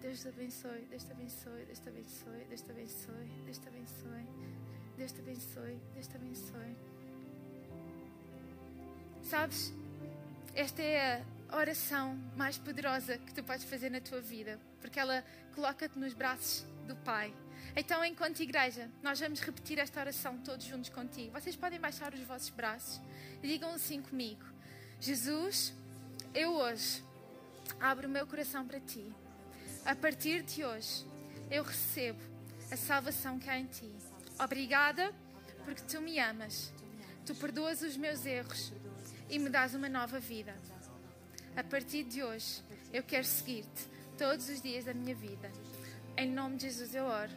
Deus 0.00 0.22
te 0.22 0.28
abençoe. 0.28 0.86
Deus 0.88 1.04
te 1.04 1.12
abençoe. 1.12 1.66
Deus 1.66 1.80
te 1.80 1.90
abençoe. 1.90 2.44
Deus 2.48 2.60
te 2.62 2.70
abençoe. 2.70 3.28
Deus 3.44 3.58
te 3.58 3.68
abençoe. 3.68 4.26
Deus 4.96 5.12
te 5.12 5.20
abençoe. 5.20 5.80
Deus 5.92 6.06
te 6.06 6.16
abençoe. 6.16 6.76
Sabes? 9.22 9.74
Esta 10.54 10.80
é 10.80 11.22
a 11.50 11.56
oração 11.58 12.16
mais 12.34 12.56
poderosa 12.56 13.18
que 13.18 13.34
tu 13.34 13.44
podes 13.44 13.64
fazer 13.64 13.90
na 13.90 14.00
tua 14.00 14.22
vida, 14.22 14.58
porque 14.80 14.98
ela 14.98 15.22
coloca-te 15.54 15.98
nos 15.98 16.14
braços 16.14 16.64
do 16.88 16.96
Pai. 16.96 17.30
Então, 17.76 18.02
enquanto 18.06 18.40
igreja, 18.40 18.90
nós 19.02 19.20
vamos 19.20 19.40
repetir 19.40 19.78
esta 19.78 20.00
oração 20.00 20.38
todos 20.38 20.64
juntos 20.64 20.88
contigo. 20.88 21.38
Vocês 21.38 21.56
podem 21.56 21.78
baixar 21.78 22.14
os 22.14 22.20
vossos 22.20 22.48
braços 22.48 23.02
e 23.42 23.48
digam 23.48 23.70
assim 23.74 24.00
comigo: 24.00 24.46
Jesus, 24.98 25.74
eu 26.36 26.52
hoje 26.52 27.02
abro 27.80 28.06
o 28.06 28.10
meu 28.10 28.26
coração 28.26 28.66
para 28.66 28.78
ti. 28.78 29.10
A 29.86 29.94
partir 29.94 30.42
de 30.42 30.62
hoje, 30.62 31.06
eu 31.50 31.62
recebo 31.62 32.20
a 32.70 32.76
salvação 32.76 33.38
que 33.38 33.48
há 33.48 33.58
em 33.58 33.64
ti. 33.64 33.90
Obrigada 34.38 35.14
porque 35.64 35.80
tu 35.82 35.98
me 36.02 36.18
amas. 36.20 36.70
Tu 37.24 37.34
perdoas 37.34 37.80
os 37.80 37.96
meus 37.96 38.26
erros 38.26 38.70
e 39.30 39.38
me 39.38 39.48
dás 39.48 39.74
uma 39.74 39.88
nova 39.88 40.20
vida. 40.20 40.54
A 41.56 41.64
partir 41.64 42.04
de 42.04 42.22
hoje, 42.22 42.62
eu 42.92 43.02
quero 43.02 43.24
seguir-te 43.24 43.88
todos 44.18 44.50
os 44.50 44.60
dias 44.60 44.84
da 44.84 44.92
minha 44.92 45.14
vida. 45.14 45.50
Em 46.18 46.30
nome 46.30 46.56
de 46.56 46.64
Jesus 46.64 46.94
eu 46.94 47.04
oro. 47.04 47.32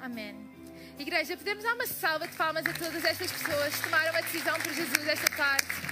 Amém. 0.00 0.48
Igreja, 0.96 1.36
podemos 1.36 1.64
dar 1.64 1.74
uma 1.74 1.86
salva 1.88 2.28
de 2.28 2.36
palmas 2.36 2.64
a 2.66 2.72
todas 2.72 3.04
estas 3.04 3.32
pessoas 3.32 3.74
que 3.74 3.82
tomaram 3.82 4.16
a 4.16 4.20
decisão 4.20 4.54
por 4.60 4.72
Jesus 4.72 5.08
esta 5.08 5.36
tarde. 5.36 5.91